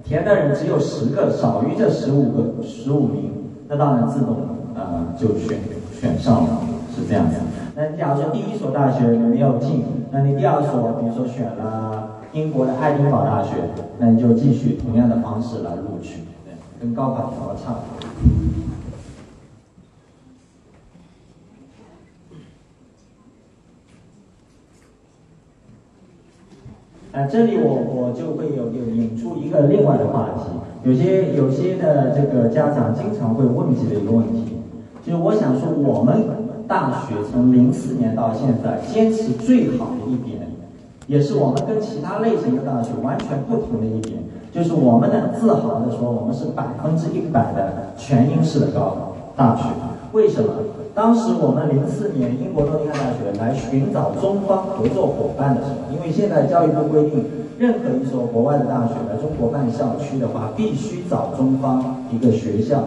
[0.04, 3.32] 填的人只有十个，少于这十五个十五名，
[3.68, 4.36] 那当然自动
[4.74, 5.58] 呃就选
[5.92, 6.60] 选上了，
[6.94, 7.36] 是这样子。
[7.76, 12.08] 那假如说第一所大学没有进，那你第二所比如说选了。
[12.32, 13.54] 英国的爱丁堡大学，
[13.98, 18.08] 那你就继续同样的方式来录取，对，跟高考调差不多。
[27.12, 34.58] 啊，这里我我就会有有引出一个另外的话题，有些有些的这个家长经常会问及的一个问题，
[35.04, 36.22] 就是我想说，我们
[36.68, 40.40] 大学从零四年到现在坚持最好的一点。
[41.08, 49.64] 也是我们跟其他类型的大学完全不同的一点，就是我们能自豪的说，我们是百分之一百的全英式的高大学。
[50.12, 50.48] 为什么？
[50.94, 57.24] 当时我们零四年英国诺丁汉大学来寻找中方合作伙伴的时候，因为现在教育部规定，
[57.58, 62.78] 任何一所国外的大学来中国办校区的话，必须找中方一个学校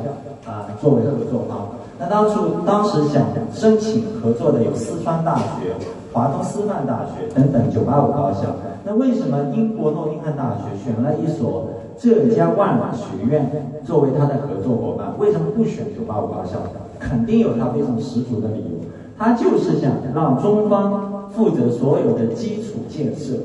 [0.45, 1.69] 啊作为合作方。
[1.97, 5.73] 那当初当时想申请合作的有四川大学。
[6.13, 8.41] 华东师范大学等等985高校，
[8.85, 11.65] 那为什么英国诺丁汉大学选了一所
[11.97, 13.49] 浙江万马学院
[13.83, 15.11] 作为他的合作伙伴。
[15.17, 16.59] 为什么不选九八五高校？
[17.03, 18.87] 肯定有他非常十足的理由。
[19.17, 23.35] 他就是想让中方负责所有的基础建设，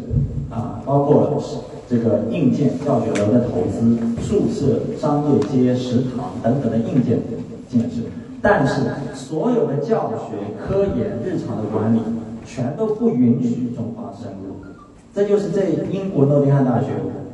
[0.50, 1.42] 啊，包括
[1.90, 7.20] 这个硬件、教学楼的投资、宿舍、商业街、食堂等等的硬件
[7.68, 8.02] 建设。
[8.40, 8.82] 但是
[9.14, 11.98] 所有的教学、科研、日常的管理，
[12.46, 14.54] 全都不允许中方深入。
[15.14, 16.86] 这就是这英国诺丁汉大学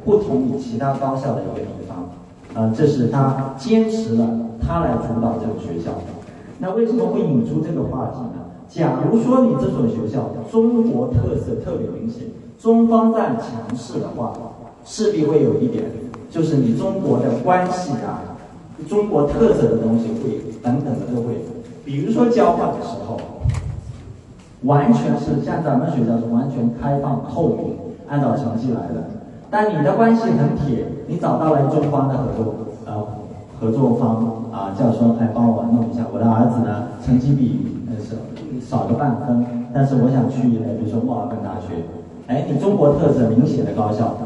[0.04, 2.64] 不同于其他高校的一个地方。
[2.64, 4.28] 啊，这是他坚持了
[4.60, 5.90] 他来主导这个学校。
[6.58, 8.44] 那为什么会引出这个话题呢？
[8.68, 12.24] 假如说你这所学校中国特色特别明显，
[12.58, 14.32] 中方在强势的话，
[14.84, 15.84] 势必会有一点，
[16.30, 18.22] 就是你中国的关系啊，
[18.88, 21.44] 中国特色的东西会等等的都会，
[21.84, 23.20] 比如说交换的时候，
[24.62, 27.76] 完全是像咱们学校是完全开放透明，
[28.08, 29.04] 按照成绩来的。
[29.50, 32.54] 但你的关系很铁，你找到了中方的合作
[32.86, 33.06] 呃
[33.60, 37.94] 合作方啊，叫说哎帮我弄一下，我的儿子呢成绩比呃
[38.60, 41.84] 少少个半分，但是我想去比如说墨尔本大学，
[42.26, 44.16] 哎你中国特色明显的高校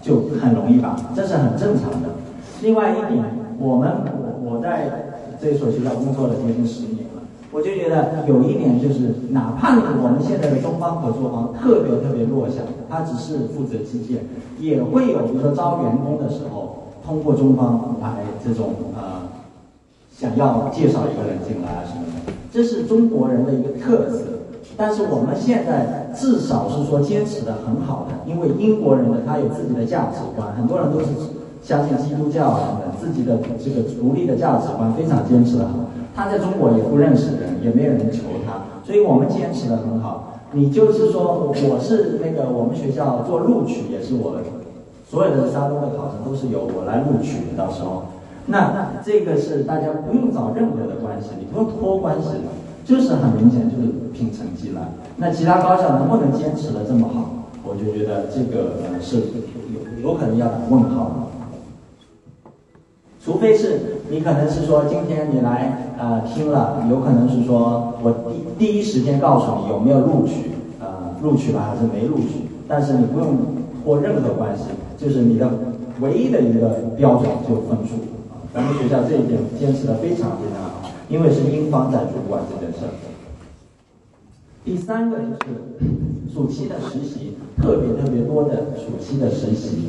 [0.00, 2.08] 就很容易吧，这是很正常的。
[2.62, 3.24] 另外一点，
[3.58, 3.90] 我们
[4.42, 4.90] 我我在
[5.40, 7.22] 这所学校工作了接近十年了，
[7.52, 14.24] 我就觉得有一点就是，哪怕我们现在的中方合作方特别特别弱小，他只是负责基建，
[14.58, 19.22] 也会有比如说招员工的时候，通过中方来这种呃，
[20.14, 24.24] 想要介绍一个人进来啊什么的，这是中国人的一个特色。
[24.76, 31.06] 但是我们现在至少是说坚持的很好的，因为英国人呢，他有自己的价值观，很多人都是。
[31.60, 35.68] 相信基督教等等，自己的这个独立的价值观非常坚持的。
[36.14, 40.38] 他在中国也不认识人，也没有人求他，所以我们坚持的很好。
[40.52, 44.36] 你就是说，我是那个我们学校做录取也是我，
[45.08, 47.56] 所有的山东的考生都是由我来录取的。
[47.56, 48.02] 到时候，
[48.46, 52.44] 那这个是大家不用找任何的关系，你不用托关系的，
[52.84, 54.88] 就是很明显就是凭成绩了。
[55.16, 57.24] 那其他高校能不能坚持的这么好，
[57.64, 59.16] 我就觉得这个是
[59.72, 61.30] 有有可能要打问号。
[63.24, 68.12] 除非是你可能是说今天你来呃听了，有可能是说我
[68.58, 73.36] 第第一时间告诉你有没有录取，呃录取了还是没录取，但是你不用
[73.84, 74.64] 托任何关系，
[74.98, 75.48] 就是你的
[76.00, 77.94] 唯一的一个标准就分数。
[78.52, 82.90] 咱们学校这一点坚持的非常非常好，因为是英方在主管这件事儿。
[84.64, 89.88] 第三个就是暑期的实习，特别特别多的暑期的实习。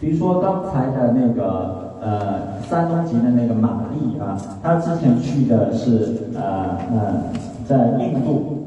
[0.00, 7.24] 比如说刚才的那个呃山东籍的那个玛丽啊，她之前去的是呃呃
[7.66, 8.57] 在印度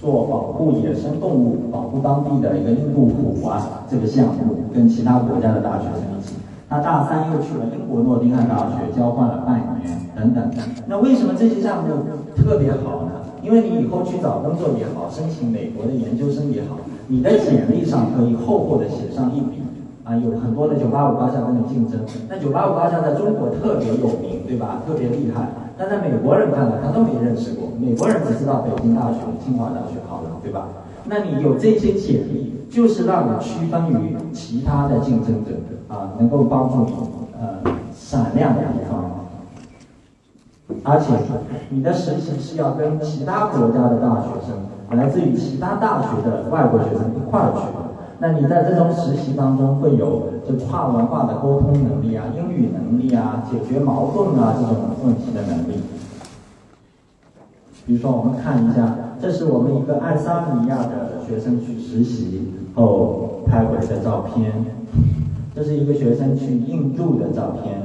[0.00, 6.34] 做保护野生动物、保护当地的一个印度虎啊这个项目，跟其他国家的大学生一起。
[6.70, 10.50] 他大三又去了英国诺丁汉大学交换了半年等等。
[10.86, 11.94] 那为什么这些项目
[12.36, 13.12] 特别好呢？
[13.42, 16.76] 因为你以后去找工作也好，申请美国的研究生也好，
[17.08, 19.62] 你的简历上可以厚厚的写上一笔。
[20.04, 22.00] 啊，有很多的九八五高校跟你竞争。
[22.30, 24.80] 那九八五高校在中国特别有名，对吧？
[24.86, 25.48] 特别厉害。
[25.78, 27.68] 但在美国人看来，他都没认识过。
[27.78, 30.66] 美国人只知道北京大学、清华大学好了，对吧？
[31.04, 35.52] 那你有这些简历，就是让你区分于其他的竞争者
[35.86, 36.92] 啊，能够帮助你
[37.40, 39.04] 呃闪亮的地方。
[40.82, 41.14] 而且
[41.70, 47.87] 你的实习是要跟其他国家的大学生，来自于其他大学的外国学生一块儿去。
[48.20, 55.74] 那你在这种实习当中会有就跨文化的沟通能力啊，英语能力啊，解决矛盾啊这种问题的能力。
[57.86, 64.52] 比如说，我们看一下，这是我们一个爱沙尼亚的学生去实习后拍回的照片，
[65.54, 67.80] 这是一个学生去印度的照片，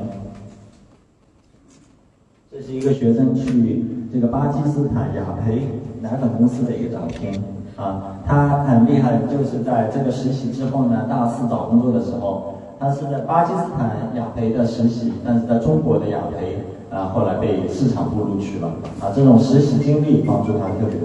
[2.52, 5.68] 这是一个学生去这个巴基斯坦雅培
[6.02, 7.32] 奶粉公司的一个照片。
[7.76, 16.64] 啊，他很厉害，就是在这个实习之后呢，大四找工作的时候，他是在巴基斯坦雅培的实习，但是在中国的雅培
[16.96, 18.68] 啊，后来被市场部录取了。
[19.00, 21.00] 啊，这种实习经历帮助他特别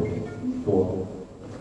[0.64, 0.86] 多。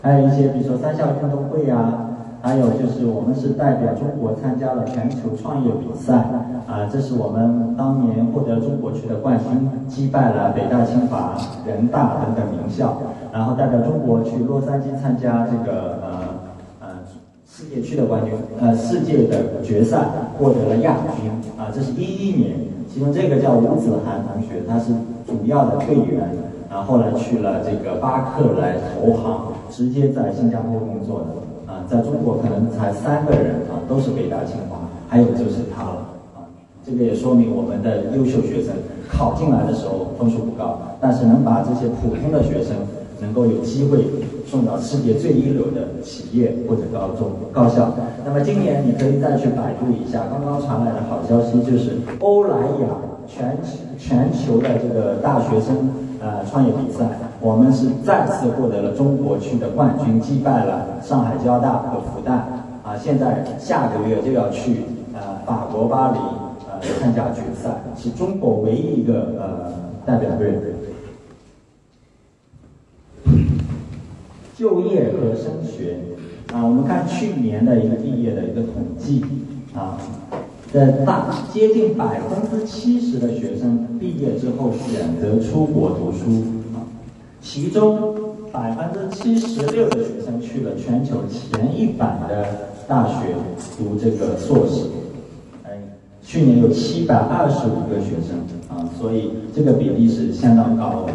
[0.02, 2.04] 还有一些，比如说三校运动会啊。
[2.40, 6.14] 还有就是我们是代表中国参加了全球创业比赛，
[6.68, 8.47] 啊，这是我们当年获得
[9.08, 11.36] 的冠军，击败了北大、清华、
[11.66, 12.98] 人大等等名校，
[13.32, 16.08] 然后代表中国去洛杉矶参加这个呃
[16.80, 16.88] 呃
[17.46, 19.98] 世界区的冠军，呃世界的决赛
[20.38, 22.52] 获得了亚军，啊，这是一一年，
[22.92, 24.92] 其中这个叫吴子涵同学，他是
[25.26, 26.28] 主要的队员，
[26.70, 31.26] 然后后来去了这个巴克来投行，直接在新加坡工作的。
[31.70, 36.00] 啊，在中国可能才三个人啊，都是北大清华，还有就是他了
[36.34, 36.48] 啊。
[36.82, 38.72] 这个也说明我们的优秀学生
[39.10, 42.76] 考进来的时候分数不高，但是能把这些普通的学生
[43.20, 44.04] 能够有机会
[44.46, 47.90] 送到世界最一流的企业或者高中高校。
[48.24, 52.86] 那么今年你可以再去百度一下，刚刚传来的好消息就是欧莱雅
[53.26, 53.58] 全
[53.98, 55.88] 全球的这个大学生
[56.20, 57.04] 呃创业比赛。
[57.40, 62.32] 我们是再次获得了中国区的冠军，击败了上海交大和复旦。
[62.82, 64.84] 啊，现在下个月就要去
[65.14, 66.18] 呃法国巴黎
[66.80, 69.72] 来参加决赛，是中国唯一一个呃
[70.06, 70.54] 代表队。
[74.56, 75.98] 就业和升学
[76.52, 79.24] 啊，我们看去年的一个毕业的一个统计
[79.72, 79.96] 啊，
[80.72, 86.42] 在大接近百分之七十的学生毕业之后选择出国读书。
[87.40, 88.14] 其中
[88.50, 92.44] 百分之七十六的学生去了全球前一百的
[92.88, 93.36] 大学
[93.78, 94.86] 读这个硕士，
[96.28, 98.36] 去年有七百二十五个学生
[98.68, 101.12] 啊，所以这个比例是相当高的。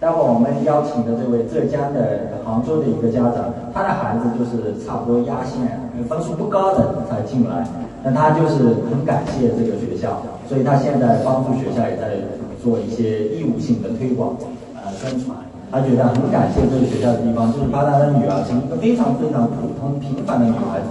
[0.00, 7.64] 待会儿我们邀请的这位浙江的杭州的一个家长，他的孩子就是差不多压线，分数不高的才进来。
[8.02, 12.16] 那他就是很感谢这个学校，所以他现在帮助学校也在
[12.60, 14.36] 做一些义务性的推广，
[14.74, 15.36] 呃，宣传。
[15.70, 20.88] 他觉得很感谢这个学校的地方，就是把他的女儿从一个非常非常普通平凡的女孩子，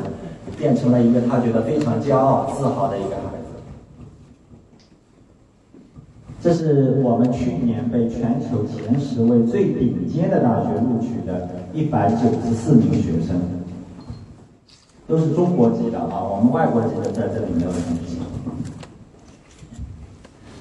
[0.57, 3.45] 变成了一个他觉得非常骄傲自豪的一个孩子。
[6.41, 13.39] 这是我们去年被全球前十位最顶尖的大学录取的一百九十四名学生。
[15.07, 18.14] 都是中国籍的啊，我们外国籍的在这里没有统计。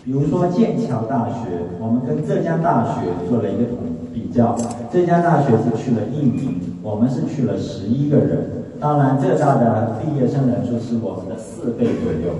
[0.05, 1.49] 比如说剑桥大学，
[1.81, 3.79] 我们跟浙江大学做了一个统
[4.13, 4.55] 比较，
[4.93, 8.39] 浙江大学是去了一名，我们是去了十一个人。
[8.79, 12.35] 当然，浙大的毕业生人数是我们的四倍左右。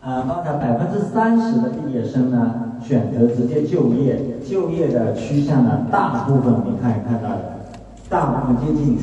[0.00, 7.30] 啊，刚才百分之三十的毕业生呢，选择直接就业，就业的趋向呢，大部分你看看到，
[8.08, 8.96] 大部分接近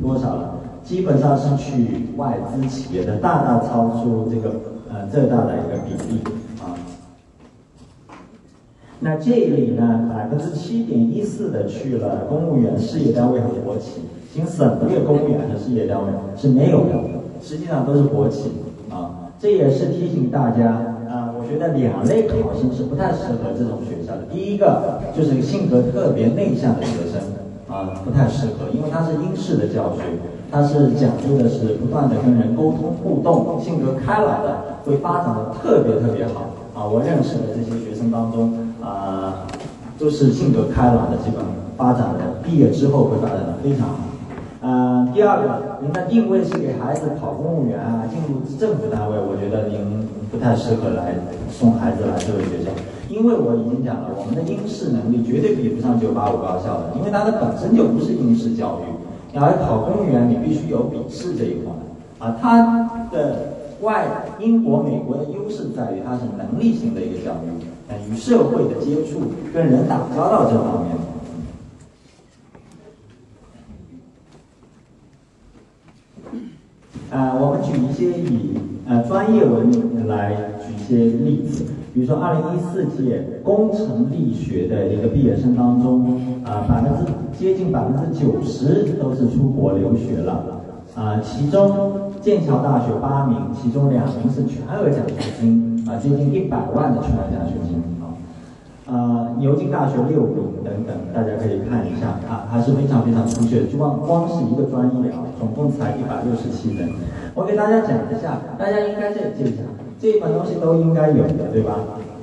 [0.00, 0.54] 多少了？
[0.84, 4.54] 基本上是去外资企业的，大大超出这个
[4.92, 6.20] 呃浙大的一个比例
[6.60, 6.76] 啊。
[9.00, 16.92] 那这里呢，百分之七点一四的去了公务员、事业单位和国企，仅省略公务员和事业单位是没有的，
[17.42, 18.52] 实际上都是国企
[18.90, 19.32] 啊。
[19.40, 20.66] 这也是提醒大家
[21.08, 24.22] 啊，我觉得两类考生是不太适合这种学校的。
[24.30, 27.20] 第一个就是性格特别内向的学生
[27.74, 30.02] 啊，不太适合，因为他是英式的教学，
[30.54, 36.46] 他是讲究的是不断的跟人沟通互动，性格开朗的会发展的特别特别好
[36.78, 36.86] 啊。
[36.86, 39.50] 我认识的这些学生当中啊，
[39.98, 41.42] 都是性格开朗的，基本
[41.76, 43.98] 发展的毕业之后会发展的非常好。
[44.62, 51.16] 嗯，第二个，您的定位是给孩子考公务员啊，进入政府单位，我觉得您不太适合来
[51.50, 52.70] 送孩子来这个学校，
[53.10, 58.94] 因为我已经讲了，我们的应试能力绝对比不上985高校的，因为它的本身就不是应试教育，
[59.34, 61.72] 你要考公务员，你必须有笔试这一块，
[62.20, 64.06] 啊，它的外
[64.38, 67.48] 英国、美国的优势在于它是能力型的一个教育，
[68.08, 69.22] 与社会的接触、
[69.52, 70.96] 跟人打交道这方面。
[77.10, 78.56] 啊，我们举一些以
[78.86, 81.64] 呃专业文明来举一些例子，
[81.94, 90.60] 比如说二零一四届工程力学的一个毕业生当中，啊百分之接近百分之九十都是出国留学了，
[90.96, 97.80] 啊其中剑桥大学八名，其中两名是全额奖学金，啊接近一百万的全额奖学金。
[98.86, 103.56] 呃，牛津大学六名等等，大家可以看一下啊，还是非常非常出色。
[103.72, 106.90] 就光光是一个专业啊，总共才一百六十七人。
[107.34, 109.62] 我给大家讲一下，大家应该这记一下，
[110.04, 111.76] 这一本东西都应该有的，对吧？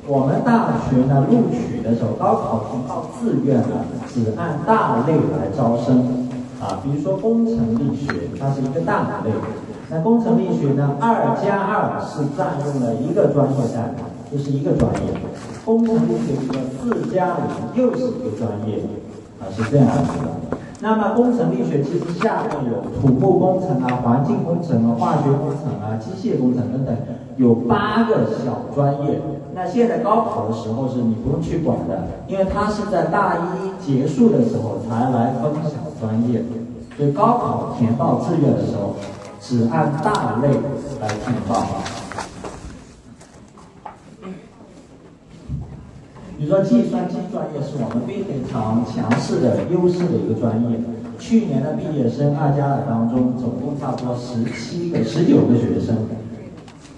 [0.05, 3.69] 我们大学呢录取的时候，高考是靠志愿的，
[4.07, 6.29] 只按大类来招生
[6.61, 6.77] 啊。
[6.83, 9.31] 比如说工程力学，它是一个大类，
[9.89, 15.17] 那工程力学呢，二加二是占用了一个专业代码，就是一个专业。
[15.65, 17.41] 工程力学的四加五
[17.73, 18.83] 又是一个专业，
[19.41, 20.57] 啊，是这样子的。
[20.81, 26.95] 那么工程力学其实下面有土木工程啊、环境工程啊、化学工程啊、机械工程等等，
[27.37, 29.21] 有八个小专业。
[29.53, 36.41] 那现在高考的时候是你不用去管的，因为它是在大一结束的时候才来分小专业，
[36.95, 38.95] 所以高考填报志愿的时候
[39.41, 40.47] 只按大类
[41.01, 41.65] 来填报。
[46.37, 50.79] 比如说计算机专业是我们非常强势的优势的一个专业。
[51.19, 55.95] 去年的毕业生二加二当中，总共差不多十七个、十九个学生。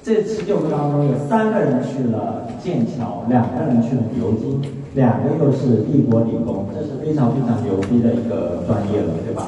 [0.03, 4.61] 这十九个当中有三个人去了剑桥，两个人去了牛津，
[4.95, 9.47] 两个又是帝国理工，这是非常非常牛逼的一个专业了，对吧？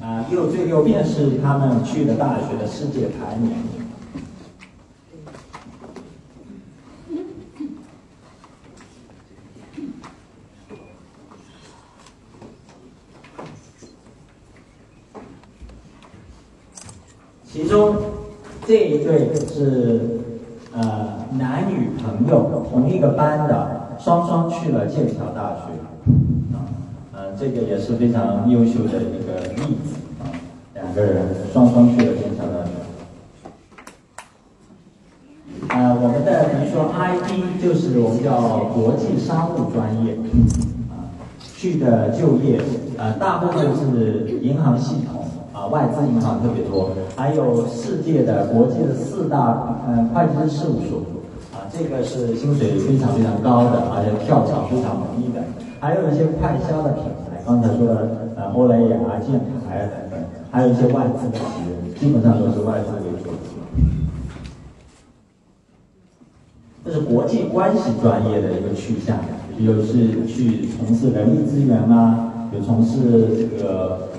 [0.00, 3.50] 啊，右最右边是他们去的大学的世界排名。
[17.54, 17.94] 其中
[18.66, 20.18] 这一对是
[20.72, 25.70] 呃男女朋友，同一个班的，双双去了剑桥大学，
[26.52, 26.66] 啊，
[27.12, 30.26] 呃，这个也是非常优秀的一个例子啊，
[30.74, 32.72] 两个人双双去了剑桥大学。
[35.68, 40.14] 呃，我们的比如说 IB 就是我们叫国际商务专业，
[40.90, 41.06] 啊，
[41.38, 42.60] 去的就业，
[42.98, 45.20] 呃，大部分是银行系统。
[45.68, 50.98] 外资银行特别多，还有世界的国际的四大嗯会计师事务所，
[51.52, 55.40] 啊，这个是薪水非常非常高的，而且跳槽非常容易的。
[55.80, 63.30] 还有一些快销的品牌，刚才说的呃欧莱雅、建牌等等，还有一些外资的企业，基本上都是外资为主。
[66.84, 69.16] 这是国际关系专业的一个去向，
[69.58, 74.13] 有是去从事人力资源啊，有从事这个。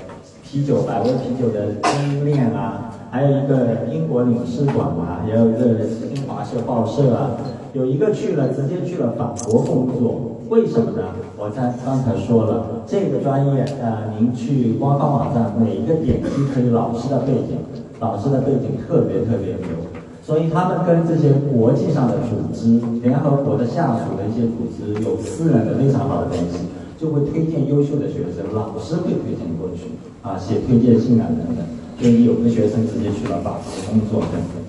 [0.56, 7.32] 啤酒、百威啤酒的供应链啊，还有一个英国领事馆啊，也有一个新华社报社啊，
[7.74, 11.04] 有一个去了，直接去了法国工作，为什么呢？
[11.38, 17.60] 我在刚才说了，这个专业呃，您去官方网站每一个点击可以老师的背景，
[18.00, 19.76] 老师的背景特别特别牛，
[20.24, 26.60] 所以他们跟这些国际上的组织、联合国的下属的一些组织有私人的非常好的关系。
[27.06, 29.92] 就会推荐优秀的学生，老师会推荐过去，
[30.24, 31.64] 啊，写推荐信啊等等。
[32.00, 34.66] 所以有的学生直接去了法国工作等等。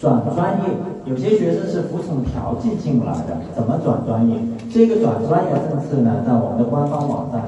[0.00, 0.70] 转专业，
[1.04, 4.38] 有些学生是服从调剂进来的，怎么转专业？
[4.72, 7.42] 这个转专业政策呢，在我们的官方网站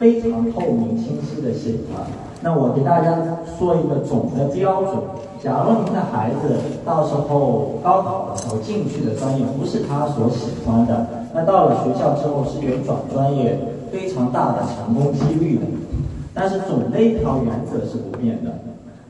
[0.00, 2.06] 非常透明清晰的写了。
[2.40, 3.18] 那我给大家
[3.58, 4.94] 说一个总的标准。
[5.42, 13.58] 假如您的孩子到时候高考的时候进去的专业不是他所喜欢的，那到了学校之后是有转专业
[13.92, 15.62] 非常大的成功几率的。
[16.32, 18.52] 但是总的一条原则是不变的，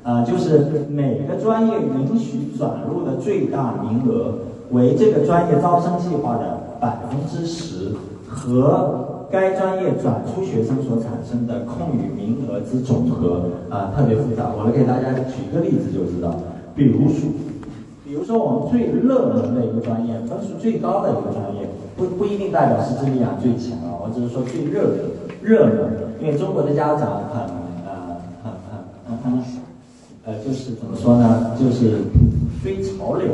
[0.03, 4.35] 啊，就是每个专业允许转入的最大名额
[4.73, 7.93] 为这个专业招生计划的百分之十
[8.29, 9.07] 和。
[9.31, 14.51] 该专业转出学生所产生的空余名额之总和啊，特别复杂。
[14.51, 16.35] 我来给大家举个例子就知道。
[16.75, 17.31] 比如说，
[18.05, 24.03] 比如说我们最热门的一个专业，分数最高的一个专业，不不一定代表师资力量最强啊。
[24.03, 24.97] 我只是说最热的
[25.41, 27.41] 热门，因为中国的家长很
[27.87, 29.45] 呃很很很很
[30.27, 31.53] 呃，就是怎么说呢？
[31.57, 32.03] 就是
[32.65, 33.29] 追潮流，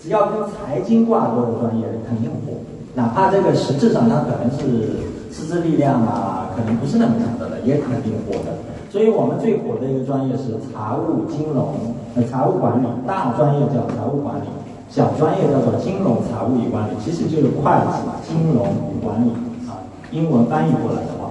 [0.00, 2.56] 只要跟财经挂钩的专业肯定火，
[2.94, 5.12] 哪怕这个实质上它可能是。
[5.36, 8.56] 师资力量啊，可能不是那么强的了，也肯定火的。
[8.88, 12.86] 所以我们最火的一个专业是财务金融，呃，财务管理。
[13.06, 14.48] 大专业叫财务管理，
[14.88, 18.64] 小专业叫做金融财务与管理，其实就是会计、金融
[18.96, 19.28] 与管理
[19.68, 19.76] 啊。
[20.10, 21.28] 英文翻译过来的话，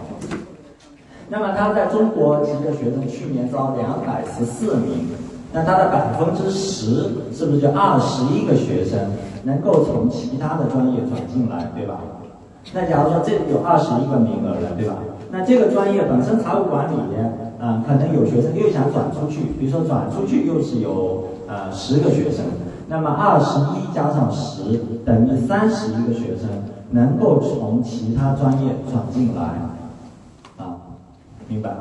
[1.29, 5.09] 那么他在中国籍的学生去年招两百十四名，
[5.51, 8.99] 那他的百分之十是不是就二十一个学生
[9.45, 11.97] 能够从其他的专业转进来，对吧？
[12.73, 14.95] 那假如说这里有二十一个名额了，对吧？
[15.31, 16.95] 那这个专业本身财务管理，
[17.59, 22.45] 啊，可能有学生又想转出去，比如说转出去又是有呃十个学生，
[22.87, 26.49] 那么二十一加上十等于三十一个学生
[26.91, 29.41] 能够从其他专业转进来，
[30.57, 30.77] 啊，
[31.47, 31.77] 明白吗？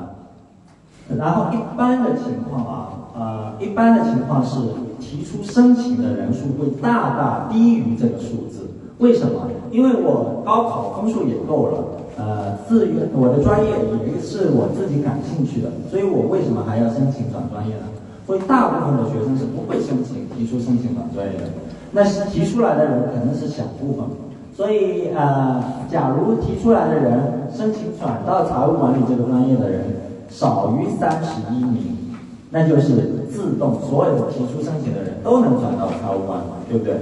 [1.18, 4.58] 然后一般的情况啊，呃，一般的情况是
[5.00, 8.70] 提出申请的人数会大大低于这个数字。
[8.98, 9.48] 为什么？
[9.74, 11.74] 因为我高考分数也够了，
[12.16, 13.74] 呃，自愿我的专业
[14.06, 17.90] 也是我自己感兴趣的，所以我为什么还要申请转专业呢？
[18.24, 21.50] 所以大部分的学生是不会申请提出申请转专业的，
[21.90, 24.06] 那是提出来的人可能是小部分，
[24.54, 25.60] 所以呃，
[25.90, 29.82] 假如提出来的人申请转到财务管理这个专业的人
[30.28, 32.14] 少于三十一名，
[32.50, 36.94] 那就是自动所有提出申请的人都能转到财务管理，对不对？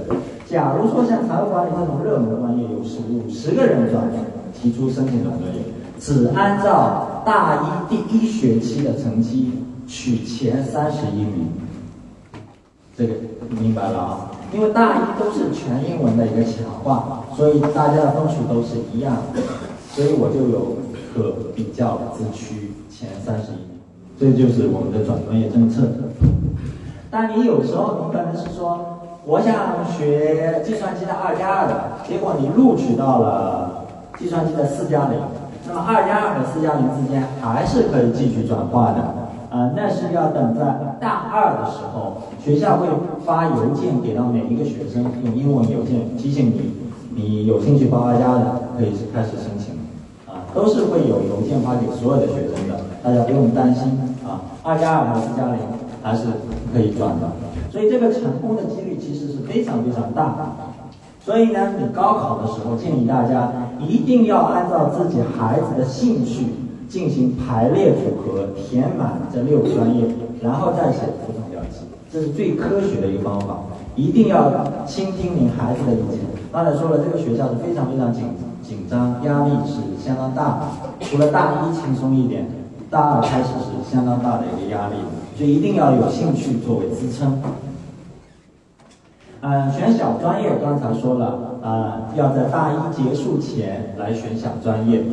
[0.53, 4.03] 假如说像财务管理这种热门的专业有十五十个人转
[4.53, 5.63] 提出申请转专业，
[5.99, 9.51] 只按照大一第一学期的成绩
[9.87, 11.47] 取前三十一名。
[12.95, 13.15] 这个
[13.49, 14.31] 明白了啊？
[14.53, 19.41] 因为大一都是全英文的一个强化，所以大家的分数都是一样的，
[19.89, 20.77] 所以我就有
[21.15, 23.79] 可比较之区前三十一名，
[24.19, 25.81] 这就是我们的转专业政策。
[27.09, 28.92] 但你有时候你可能是说，
[29.25, 29.55] 我想
[29.89, 31.73] 学计算机的二加二的，
[32.05, 33.85] 结果你录取到了
[34.19, 35.17] 计算机的四加零，
[35.65, 38.99] 那么二加二和四加零之间还是可以继续转化的。
[39.49, 42.87] 呃，那是要等在大二的时候，学校会
[43.25, 46.73] 发邮件给到每一个学生，用英文邮件提醒你，
[47.15, 49.73] 你有兴趣报二加的可以开始申请，
[50.27, 54.41] 啊，都是会有邮件发给所有的学生的，大家不用担心啊。
[54.63, 55.55] 二加二和四加零
[56.01, 56.25] 还是
[56.73, 57.31] 可以转的，
[57.71, 60.33] 所以这个成功的几率其实是非常非常大。
[61.23, 66.47] 所以呢，你高考的时候建议大家一定要按照自己孩子的兴趣。
[66.89, 70.05] 进行排列组合，填满这六个专业，
[70.43, 71.79] 然后再写服从调剂，
[72.11, 73.61] 这是最科学的一个方法。
[73.95, 74.51] 一定要
[74.85, 76.19] 倾听您孩子的意见。
[76.51, 78.25] 刚才说了，这个学校是非常非常紧
[78.61, 80.61] 紧张，压力是相当大的。
[80.99, 82.45] 除了大一轻松一点，
[82.91, 84.95] 大二开始是相当大的一个压力，
[85.35, 87.41] 所以一定要有兴趣作为支撑。
[89.41, 95.03] 嗯，选小专业，刚才说了，呃，要在大一结束前来选小专业，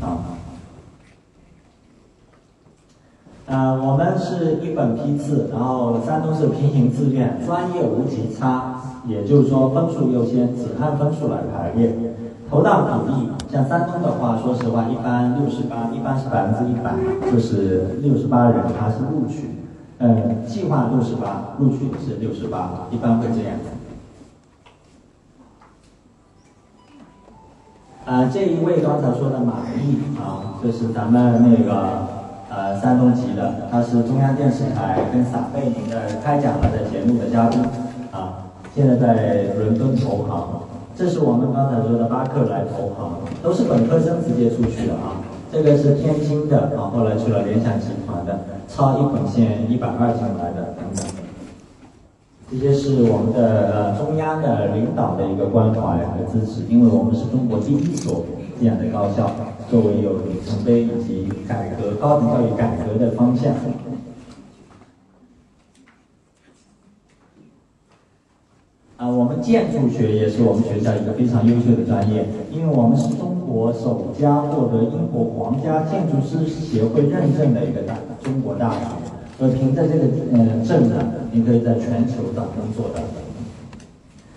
[0.00, 0.22] 啊。
[3.46, 11.94] 呃，我们是一本批次，然后山东是平行志愿，专业无级差，也就是说分数优先，只按分数来排列。
[12.54, 16.94] 投档比例，像山东的话，说实话，一般六十八，一般是百分之一百，
[17.28, 19.58] 就是六十八人他是录取，
[19.98, 23.58] 呃，计划六十八，录取是六十八，一般会这样。
[28.04, 32.14] 啊，这一位刚才说的马毅啊，就是咱们那个。
[32.56, 37.60] 呃，山东籍的，他是中央电视台跟撒贝宁的开讲了的节目的嘉宾，
[38.12, 40.60] 啊，现在在伦敦投行。
[40.96, 45.18] 这是我们刚才说的巴克莱投行，都是本科生直接出去的啊。
[45.52, 51.06] 这个是天津的，啊，后来去了联想集团的，超一本线一百二进来的等等。
[52.50, 58.24] 这些是我们的呃中央的领导的一个关怀和支持，因为我们是中国第一所
[58.60, 59.30] 这样的高校。
[59.70, 63.52] 作为有里程碑以及改革高等教育改革的方向，
[68.96, 78.86] 啊，我们建筑学也是我们学校一个非常优秀的专业，因为我们是中国首家获得英国皇家建筑师协会认证的一个大中国大学，
[79.36, 83.02] 所以凭着这个呃证呢，您可以在全球找工作的。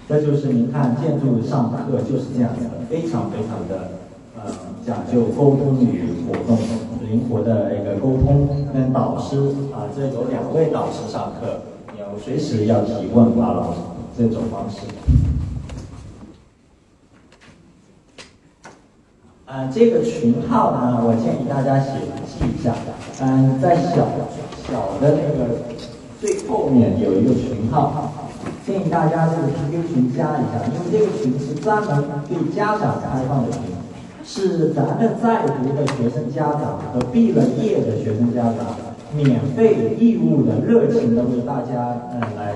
[0.09, 3.91] 这就是您看建筑上课就是这样子的，非常非常的
[4.35, 4.51] 呃。
[4.87, 6.57] 讲究沟通与活动，
[7.05, 9.37] 灵活的一个沟通跟导师
[9.75, 11.59] 啊，这有两位导师上课，
[11.99, 13.79] 有随时要提问马老师
[14.18, 14.78] 这种方式。
[19.45, 21.91] 啊，这个群号呢，我建议大家写
[22.26, 22.74] 记一下。
[23.22, 24.07] 嗯，在小
[24.68, 25.61] 小的那个
[26.20, 28.11] 最后面有一个群号，
[28.65, 33.61] 建议大家这个 QQ 群加一下，因为这个群是专门对家长开放的群。
[34.30, 38.76] 是咱们在读的学生家长和毕了业的学生家长，
[39.15, 42.51] 免费义务的热情的为大家呃来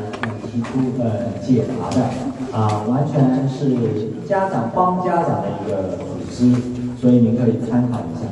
[0.52, 2.04] 提出呃解答的
[2.52, 6.54] 啊，完全是家长帮家长的一个组织，
[7.00, 8.28] 所以您可以参考一下。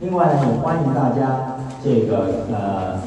[0.00, 2.98] 另外呢，也欢迎大家这个呃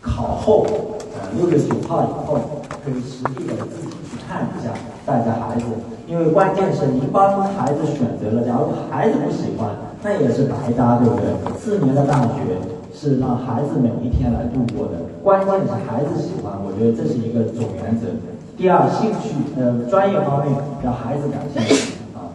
[0.00, 0.64] 考后
[1.12, 2.38] 呃六月九号以后
[2.82, 4.70] 可以实地的自己去看一下，
[5.04, 5.66] 带着孩子。
[6.08, 9.70] 因为关键是您帮孩子选择了，假如孩子不喜欢，
[10.02, 11.26] 那也是白搭，对不对？
[11.58, 12.56] 四年的大学
[12.94, 14.92] 是让孩子每一天来度过的，
[15.26, 18.06] 关键是孩子喜欢，我觉得这是一个总原则。
[18.56, 22.30] 第二，兴趣，呃，专业方面让孩子感兴趣啊。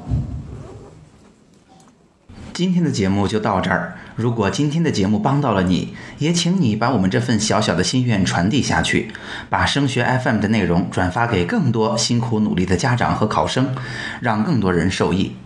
[2.52, 3.94] 今天的节目就到这儿。
[4.18, 9.14] 如果今天的节目帮到了你，也请你把我们这份小小的心愿传递下去，
[9.50, 13.74] 把升学 FM 的内容转发给更多辛苦努力的家长和考生，
[14.20, 15.38] 让更多人受益。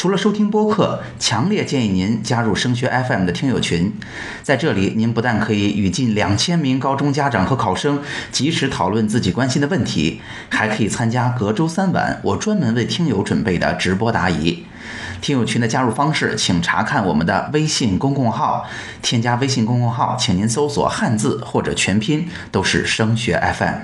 [0.00, 3.92] 除了收听播客，强烈建议您加入升学 FM 的听友群，
[4.42, 8.00] 在这里，您不但可以与近两千名高中家长和考生
[8.32, 14.64] 及时讨论自己关心的问题，还可以参加隔周三晚我专门为听友准备的直播答疑。
[15.20, 18.66] 听友群的加入方式，请查看我们的微信公共号。
[19.02, 23.74] 添加微信公共号，请您搜索汉字或者全拼，都是升学 FM。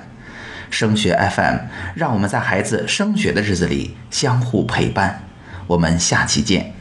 [0.70, 1.56] 升学 FM，
[1.94, 5.25] 让我们在孩子升学的日子里相互陪伴。
[5.66, 6.74] 我们下期见。